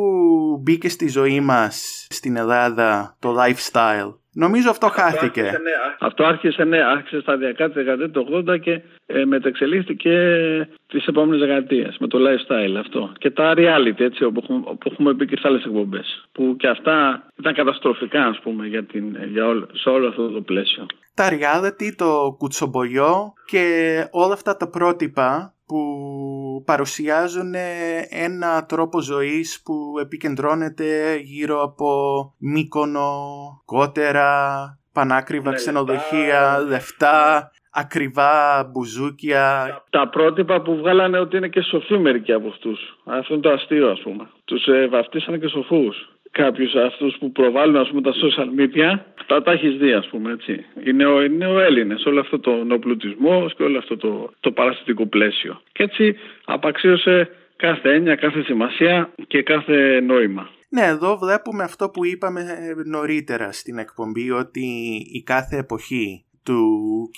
[0.62, 5.40] μπήκε στη ζωή μας στην Ελλάδα το lifestyle, Νομίζω αυτό, αυτό χάθηκε.
[5.40, 10.14] Άρχισε, ναι, αυτό άρχισε, ναι, άρχισε σταδιακά τη δεκαετία του 80 και ε, μετεξελίχθηκε
[10.86, 13.12] τις επόμενες δεκαετίες με το lifestyle αυτό.
[13.18, 16.28] Και τα reality, έτσι, όπου, όπου έχουμε πει και σε άλλες εκπομπές.
[16.32, 20.40] Που και αυτά ήταν καταστροφικά, ας πούμε, για την, για όλο, σε όλο αυτό το
[20.40, 20.86] πλαίσιο.
[21.14, 23.64] Τα reality, το κουτσομπολιό και
[24.10, 27.54] όλα αυτά τα πρότυπα που παρουσιάζουν
[28.08, 31.88] ένα τρόπο ζωής που επικεντρώνεται γύρω από
[32.38, 33.10] μήκονο,
[33.64, 34.28] κότερα,
[34.92, 39.44] πανάκριβα ναι, ξενοδοχεία, λεφτά, ακριβά μπουζούκια.
[39.90, 42.80] Τα πρότυπα που βγάλανε ότι είναι και σοφοί μερικοί από αυτούς.
[43.04, 44.28] Αυτό είναι το αστείο ας πούμε.
[44.44, 45.96] Τους ε, βαφτίσανε και σοφούς
[46.32, 50.32] κάποιους αυτούς που προβάλλουν ας πούμε, τα social media, τα, τα έχεις δει, ας πούμε
[50.32, 50.64] έτσι.
[50.84, 55.06] Είναι ο, είναι ο Έλληνες, όλο αυτό το νοπλουτισμό και όλο αυτό το, το παραστατικό
[55.06, 55.60] πλαίσιο.
[55.72, 60.50] Και έτσι απαξίωσε κάθε έννοια, κάθε σημασία και κάθε νόημα.
[60.68, 62.42] Ναι, εδώ βλέπουμε αυτό που είπαμε
[62.84, 64.66] νωρίτερα στην εκπομπή, ότι
[65.12, 66.60] η κάθε εποχή του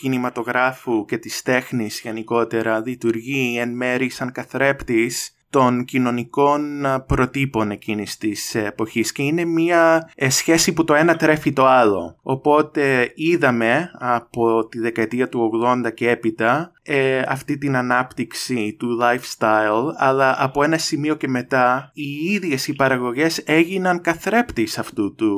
[0.01, 6.61] κινηματογράφου και της τέχνης γενικότερα λειτουργεί εν μέρη σαν καθρέπτης των κοινωνικών
[7.07, 12.17] προτύπων εκείνης της εποχής και είναι μια ε, σχέση που το ένα τρέφει το άλλο.
[12.23, 15.51] Οπότε είδαμε από τη δεκαετία του
[15.87, 21.91] 80 και έπειτα ε, αυτή την ανάπτυξη του lifestyle αλλά από ένα σημείο και μετά
[21.95, 25.33] οι ίδιες οι παραγωγές έγιναν καθρέπτης αυτού του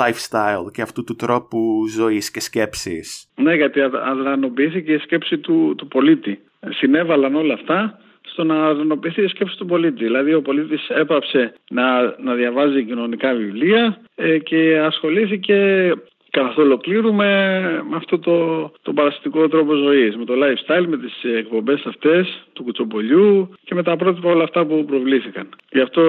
[0.00, 3.28] lifestyle και αυτού του τρόπου ζωής και σκέψης.
[3.34, 6.38] Ναι γιατί αδρανοποιήθηκε η σκέψη του, του πολίτη.
[6.68, 8.01] Συνέβαλαν όλα αυτά
[8.32, 10.04] στο να αδυνοποιηθεί η σκέψη του πολίτη.
[10.04, 15.92] Δηλαδή, ο πολίτης έπαψε να, να διαβάζει κοινωνικά βιβλία ε, και ασχολήθηκε
[16.30, 18.36] καθ' ολοκλήρου με, με αυτό το,
[18.82, 23.82] το παραστατικό τρόπο ζωής, με το lifestyle, με τις εκπομπές αυτές του κουτσομπολιού και με
[23.82, 25.48] τα πρότυπα όλα αυτά που προβλήθηκαν.
[25.70, 26.02] Γι' αυτό,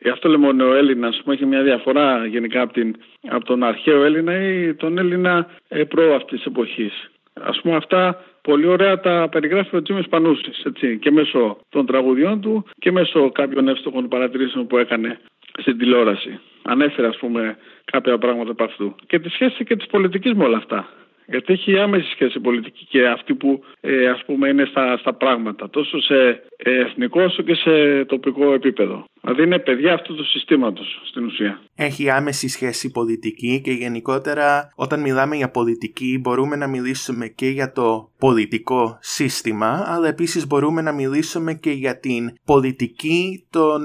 [0.00, 2.96] γι αυτό λέμε ο Έλληνας που έχει μια διαφορά γενικά από, την,
[3.28, 7.10] από τον αρχαίο Έλληνα ή τον Έλληνα ε, προ αυτής της εποχής.
[7.32, 12.40] Α πούμε αυτά πολύ ωραία τα περιγράφει ο Τζίμις Πανούσης, έτσι, και μέσω των τραγουδιών
[12.40, 15.18] του και μέσω κάποιων εύστοχων παρατηρήσεων που έκανε
[15.60, 16.40] στην τηλεόραση.
[16.62, 18.94] Ανέφερε, ας πούμε, κάποια πράγματα από αυτού.
[19.06, 20.88] Και τη σχέση και της πολιτικής με όλα αυτά.
[21.30, 25.70] Γιατί έχει άμεση σχέση πολιτική και αυτή που ε, ας πούμε είναι στα, στα πράγματα
[25.70, 29.04] τόσο σε εθνικό όσο και σε τοπικό επίπεδο.
[29.20, 31.60] Δηλαδή είναι παιδιά αυτού του συστήματος στην ουσία.
[31.76, 37.72] Έχει άμεση σχέση πολιτική και γενικότερα όταν μιλάμε για πολιτική μπορούμε να μιλήσουμε και για
[37.72, 43.80] το πολιτικό σύστημα αλλά επίσης μπορούμε να μιλήσουμε και για την πολιτική των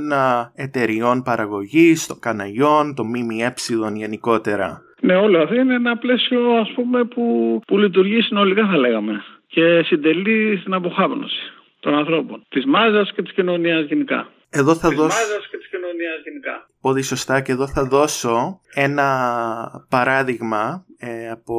[0.55, 3.53] εταιριών παραγωγής, των καναγιών, των ΜΜΕ
[3.93, 4.81] γενικότερα.
[5.05, 9.83] Ναι, όλο αυτό είναι ένα πλαίσιο ας πούμε που, που λειτουργεί συνολικά θα λέγαμε και
[9.83, 14.27] συντελεί στην αποχάπνωση των ανθρώπων, της μάζας και της κοινωνίας γενικά.
[14.49, 15.15] Εδώ θα της δώσω...
[15.15, 16.67] μάζας και της κοινωνίας γενικά.
[16.81, 21.55] Πολύ σωστά και εδώ θα δώσω ένα παράδειγμα ε, από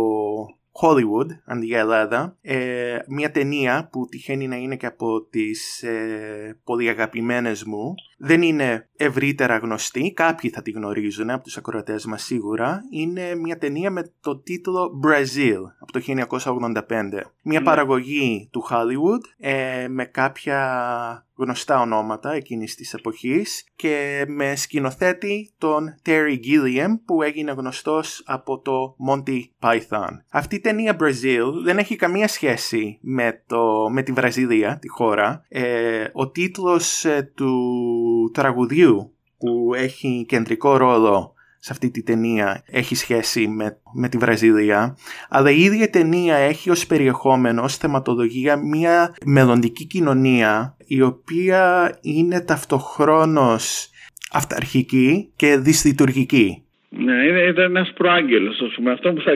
[0.82, 6.61] Hollywood, αντί για Ελλάδα, ε, μια ταινία που τυχαίνει να είναι και από τις ε,
[6.64, 7.95] πολύ αγαπημένες μου.
[8.18, 12.80] Δεν είναι ευρύτερα γνωστή, κάποιοι θα τη γνωρίζουν από τους ακροατές μας σίγουρα.
[12.90, 16.82] Είναι μια ταινία με το τίτλο Brazil από το 1985.
[17.42, 17.64] Μια ναι.
[17.64, 20.58] παραγωγή του Hollywood ε, με κάποια
[21.36, 28.58] γνωστά ονόματα εκείνης της εποχής και με σκηνοθέτη τον Terry Gilliam που έγινε γνωστός από
[28.58, 30.08] το Monty Python.
[30.28, 35.44] Αυτή η ταινία Brazil δεν έχει καμία σχέση με, το, με τη Βραζιλία, τη χώρα.
[35.48, 37.54] Ε, ο τίτλος ε, του
[38.32, 44.96] τραγουδιού που έχει κεντρικό ρόλο σε αυτή τη ταινία έχει σχέση με, με τη Βραζιλία
[45.28, 52.40] αλλά η ίδια ταινία έχει ως περιεχόμενο, ως θεματολογία μια μελλοντική κοινωνία η οποία είναι
[52.40, 53.88] ταυτοχρόνως
[54.32, 56.62] αυταρχική και δυσλειτουργική.
[56.88, 59.32] Ναι, ήταν ένας προάγγελος, ας πούμε, αυτόν που θα,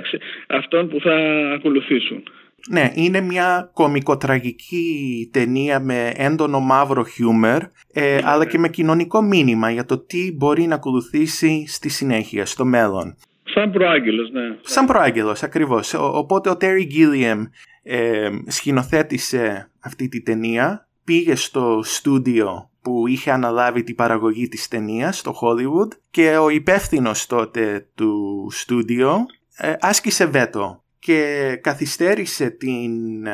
[0.57, 1.15] αυτόν που θα
[1.55, 2.23] ακολουθήσουν.
[2.69, 7.63] Ναι, είναι μια κομικοτραγική ταινία με έντονο μαύρο χιούμερ,
[7.93, 12.65] ε, αλλά και με κοινωνικό μήνυμα για το τι μπορεί να ακολουθήσει στη συνέχεια, στο
[12.65, 13.17] μέλλον.
[13.45, 14.41] Σαν προάγγελος, ναι.
[14.61, 15.95] Σαν προάγγελος, ακριβώς.
[15.95, 17.43] οπότε ο Terry Gilliam
[17.83, 25.19] ε, σκηνοθέτησε αυτή τη ταινία, πήγε στο στούντιο που είχε αναλάβει την παραγωγή της ταινίας
[25.19, 33.27] στο Hollywood και ο υπεύθυνος τότε του στούντιο ε, άσκησε βέτο και καθυστέρησε την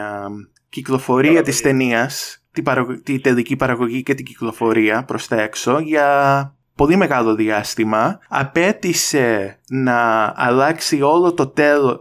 [0.69, 2.45] κυκλοφορία της ταινίας,
[3.03, 8.19] τη, τελική παραγωγή και την κυκλοφορία προς τα έξω για πολύ μεγάλο διάστημα.
[8.29, 11.97] Απέτησε να αλλάξει όλο το τέλος,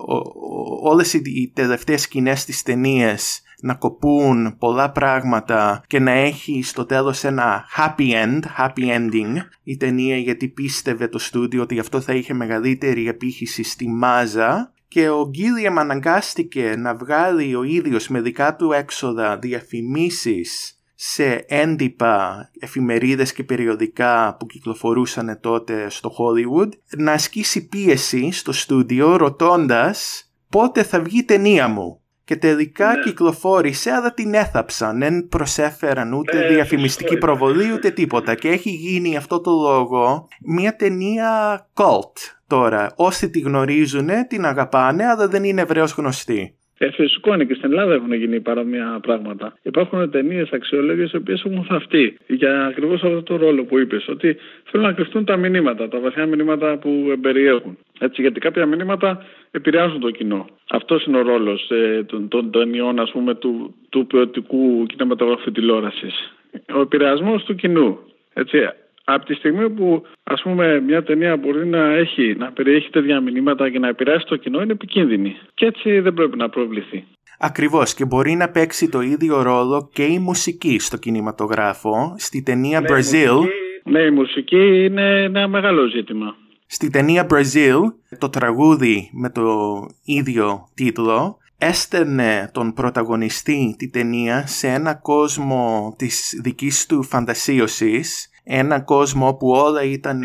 [0.81, 7.23] όλες οι τελευταίες σκηνές της ταινίας να κοπούν πολλά πράγματα και να έχει στο τέλος
[7.23, 9.35] ένα happy end, happy ending.
[9.63, 15.09] Η ταινία γιατί πίστευε το στούντιο ότι αυτό θα είχε μεγαλύτερη επίχυση στη μάζα και
[15.09, 23.33] ο Γκίλιαμ αναγκάστηκε να βγάλει ο ίδιος με δικά του έξοδα διαφημίσεις σε έντυπα εφημερίδες
[23.33, 31.01] και περιοδικά που κυκλοφορούσαν τότε στο Hollywood να ασκήσει πίεση στο στούντιο ρωτώντας πότε θα
[31.01, 33.01] βγει η ταινία μου; Και τελικά ναι.
[33.03, 34.99] κυκλοφόρησε αλλά την έθαψαν.
[34.99, 40.75] Δεν προσέφεραν ούτε ε, διαφημιστική προβολή ούτε τίποτα και έχει γίνει αυτό το λόγο μια
[40.75, 42.13] ταινία cult
[42.47, 42.91] τώρα.
[42.95, 46.57] Όσοι τη γνωρίζουν την αγαπάνε αλλά δεν είναι ευρέως γνωστή.
[46.83, 49.57] Ε, φυσικό είναι και στην Ελλάδα έχουν γίνει παρόμοια πράγματα.
[49.61, 54.07] Υπάρχουν ταινίες αξιόλογε οι οποίες έχουν θαυτεί για ακριβώς αυτό το ρόλο που είπες.
[54.07, 57.77] Ότι θέλουν να κρυφτούν τα μηνύματα, τα βαθιά μηνύματα που περιέχουν.
[57.99, 60.47] Έτσι, γιατί κάποια μηνύματα επηρεάζουν το κοινό.
[60.69, 66.33] Αυτός είναι ο ρόλος ε, των, των ταινιών ας πούμε, του, του ποιοτικού κινηματογράφου τηλεόρασης.
[66.75, 67.99] Ο επηρεασμός του κοινού.
[68.33, 68.57] Έτσι,
[69.03, 73.69] από τη στιγμή που ας πούμε μια ταινία μπορεί να έχει, να περιέχει τέτοια μηνύματα
[73.69, 77.03] και να επηρεάσει το κοινό είναι επικίνδυνη και έτσι δεν πρέπει να προβληθεί.
[77.39, 82.15] Ακριβώς και μπορεί να παίξει το ίδιο ρόλο και η μουσική στο κινηματογράφο.
[82.17, 83.35] Στη ταινία ναι, Brazil...
[83.35, 83.49] Μουσική,
[83.83, 86.35] ναι, η μουσική είναι ένα μεγάλο ζήτημα.
[86.65, 87.79] Στη ταινία Brazil
[88.17, 89.43] το τραγούδι με το
[90.03, 98.81] ίδιο τίτλο έστελνε τον πρωταγωνιστή τη ταινία σε ένα κόσμο της δικής του φαντασίωσης ένα
[98.81, 100.23] κόσμο όπου όλα ήταν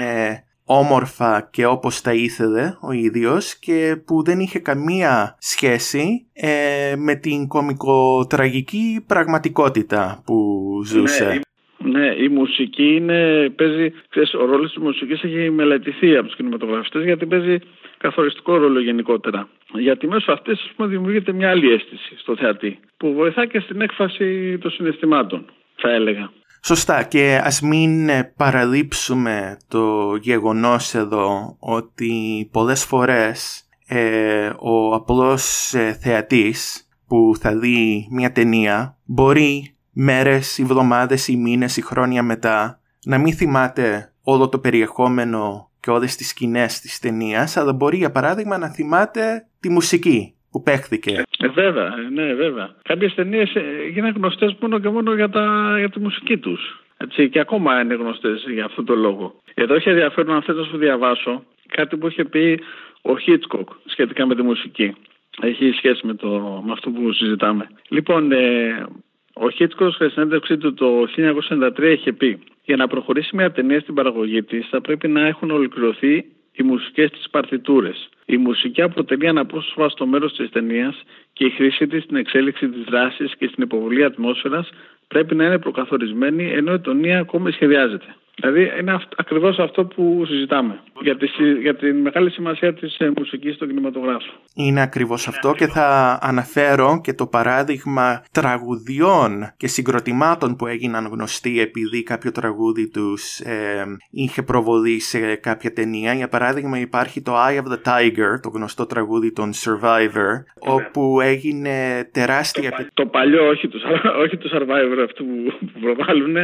[0.69, 7.15] όμορφα και όπως τα ήθελε ο ίδιος και που δεν είχε καμία σχέση ε, με
[7.15, 10.37] την κομικοτραγική πραγματικότητα που
[10.85, 11.41] ζούσε.
[11.79, 16.37] Ναι, ναι, η μουσική είναι, παίζει, ξέρεις, ο ρόλος της μουσικής έχει μελετηθεί από τους
[16.37, 17.59] κινηματογραφιστές γιατί παίζει
[17.99, 19.49] καθοριστικό ρόλο γενικότερα.
[19.73, 24.59] Γιατί μέσω αυτής πούμε, δημιουργείται μια άλλη αίσθηση στο θεατή που βοηθά και στην έκφραση
[24.59, 25.45] των συναισθημάτων,
[25.77, 26.31] θα έλεγα.
[26.61, 27.03] Σωστά.
[27.03, 35.99] Και ας μην ε, παραλείψουμε το γεγονός εδώ ότι πολλές φορές ε, ο απλός ε,
[36.01, 43.19] θεατής που θα δει μια ταινία μπορεί μέρες, εβδομάδες ή μήνες ή χρόνια μετά να
[43.19, 48.59] μην θυμάται όλο το περιεχόμενο και όλες τις σκηνές της ταινίας αλλά μπορεί για παράδειγμα
[48.59, 51.23] να θυμάται τη μουσική που παίχθηκε.
[51.39, 52.75] Ε, βέβαια, ε, ναι, βέβαια.
[52.83, 56.83] Κάποιες ταινίες ε, γίνανε γνωστές μόνο και μόνο για, τα, για τη μουσική τους.
[56.97, 59.35] Έτσι, και ακόμα είναι γνωστές για αυτό το λόγο.
[59.55, 62.61] Εδώ έχει ενδιαφέρον αν θέλω να σου διαβάσω κάτι που είχε πει
[63.03, 64.95] ο Χίτσκοκ σχετικά με τη μουσική.
[65.41, 67.69] Έχει σχέση με, το, με αυτό που συζητάμε.
[67.89, 68.87] Λοιπόν, ε,
[69.33, 73.95] ο Χίτσκοκ στη συνέντευξή του το 1993 είχε πει για να προχωρήσει μια ταινία στην
[73.95, 76.25] παραγωγή της θα πρέπει να έχουν ολοκληρωθεί
[76.59, 78.09] οι μουσικές της παρτιτούρες.
[78.27, 81.03] Η μουσική αποτελεί αναπόσπαστο μέρος της ταινίας
[81.33, 84.71] και η χρήση της στην εξέλιξη της δράσης και στην υποβολή ατμόσφαιρας
[85.09, 88.15] πρέπει να είναι προκαθορισμένη ενώ η ταινία ακόμη σχεδιάζεται.
[88.41, 91.27] Δηλαδή είναι ακριβώς αυτό που συζητάμε για τη,
[91.61, 94.33] για τη μεγάλη σημασία της ε, μουσικής στον κινηματογράφο.
[94.55, 101.61] Είναι ακριβώς αυτό και θα αναφέρω και το παράδειγμα τραγουδιών και συγκροτημάτων που έγιναν γνωστοί
[101.61, 106.13] επειδή κάποιο τραγούδι τους ε, είχε προβολή σε κάποια ταινία.
[106.13, 112.09] Για παράδειγμα υπάρχει το Eye of the Tiger, το γνωστό τραγούδι των Survivor, όπου έγινε
[112.13, 112.71] τεράστια...
[112.71, 113.79] Το, το παλιό, όχι το,
[114.23, 116.37] όχι το Survivor αυτό που προβάλλουν.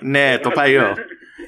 [0.00, 0.94] ναι, το παλιό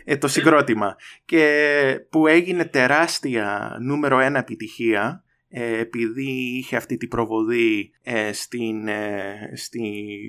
[0.05, 5.25] ε, το συγκρότημα και που έγινε τεράστια νούμερο ένα επιτυχία
[5.57, 9.81] ε, επειδή είχε αυτή την προβολή ε, στην, ε, στη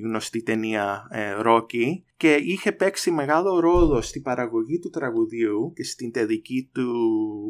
[0.03, 1.01] γνωστή ταινία
[1.45, 6.89] Rocky και είχε παίξει μεγάλο ρόλο στην παραγωγή του τραγουδιού και στην τελική του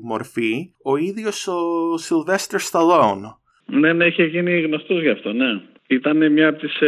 [0.03, 1.59] μορφή ο ίδιος ο
[2.07, 3.23] Sylvester Stallone.
[3.65, 5.61] Ναι, ναι, είχε γίνει γνωστός γι' αυτό, ναι.
[5.87, 6.79] Ήταν μια από τις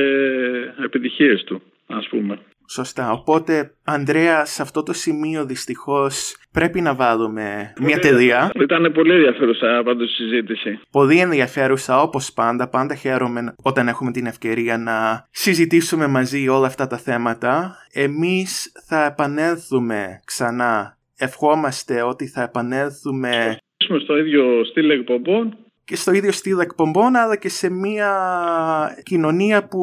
[0.83, 2.39] επιτυχίες του, ας πούμε.
[2.69, 3.11] Σωστά.
[3.11, 8.51] Οπότε, Ανδρέα, σε αυτό το σημείο δυστυχώς πρέπει να βάλουμε μια τελεία.
[8.61, 10.79] Ήταν πολύ ενδιαφέρουσα πάντως η συζήτηση.
[10.91, 12.69] Πολύ ενδιαφέρουσα όπως πάντα.
[12.69, 17.75] Πάντα χαίρομαι όταν έχουμε την ευκαιρία να συζητήσουμε μαζί όλα αυτά τα θέματα.
[17.93, 20.97] Εμείς θα επανέλθουμε ξανά.
[21.17, 23.57] Ευχόμαστε ότι θα επανέλθουμε
[24.03, 25.57] στο ίδιο στυλ εκπομπών
[25.87, 28.11] και στο ίδιο στυλ εκπομπών αλλά και σε μια
[29.03, 29.81] κοινωνία που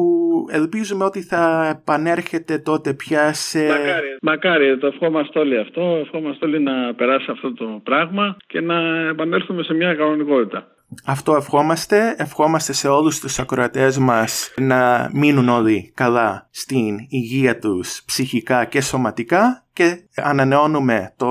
[0.51, 3.67] ελπίζουμε ότι θα επανέρχεται τότε πια σε...
[3.67, 9.07] Μακάρι, μακάρι το ευχόμαστε όλοι αυτό, ευχόμαστε όλοι να περάσει αυτό το πράγμα και να
[9.09, 10.67] επανέλθουμε σε μια κανονικότητα.
[11.05, 12.15] Αυτό ευχόμαστε.
[12.17, 18.81] Ευχόμαστε σε όλους τους ακροατές μας να μείνουν όλοι καλά στην υγεία τους ψυχικά και
[18.81, 21.27] σωματικά και ανανεώνουμε το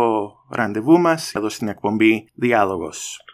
[0.50, 3.24] ραντεβού μας εδώ στην εκπομπή Διάλογος.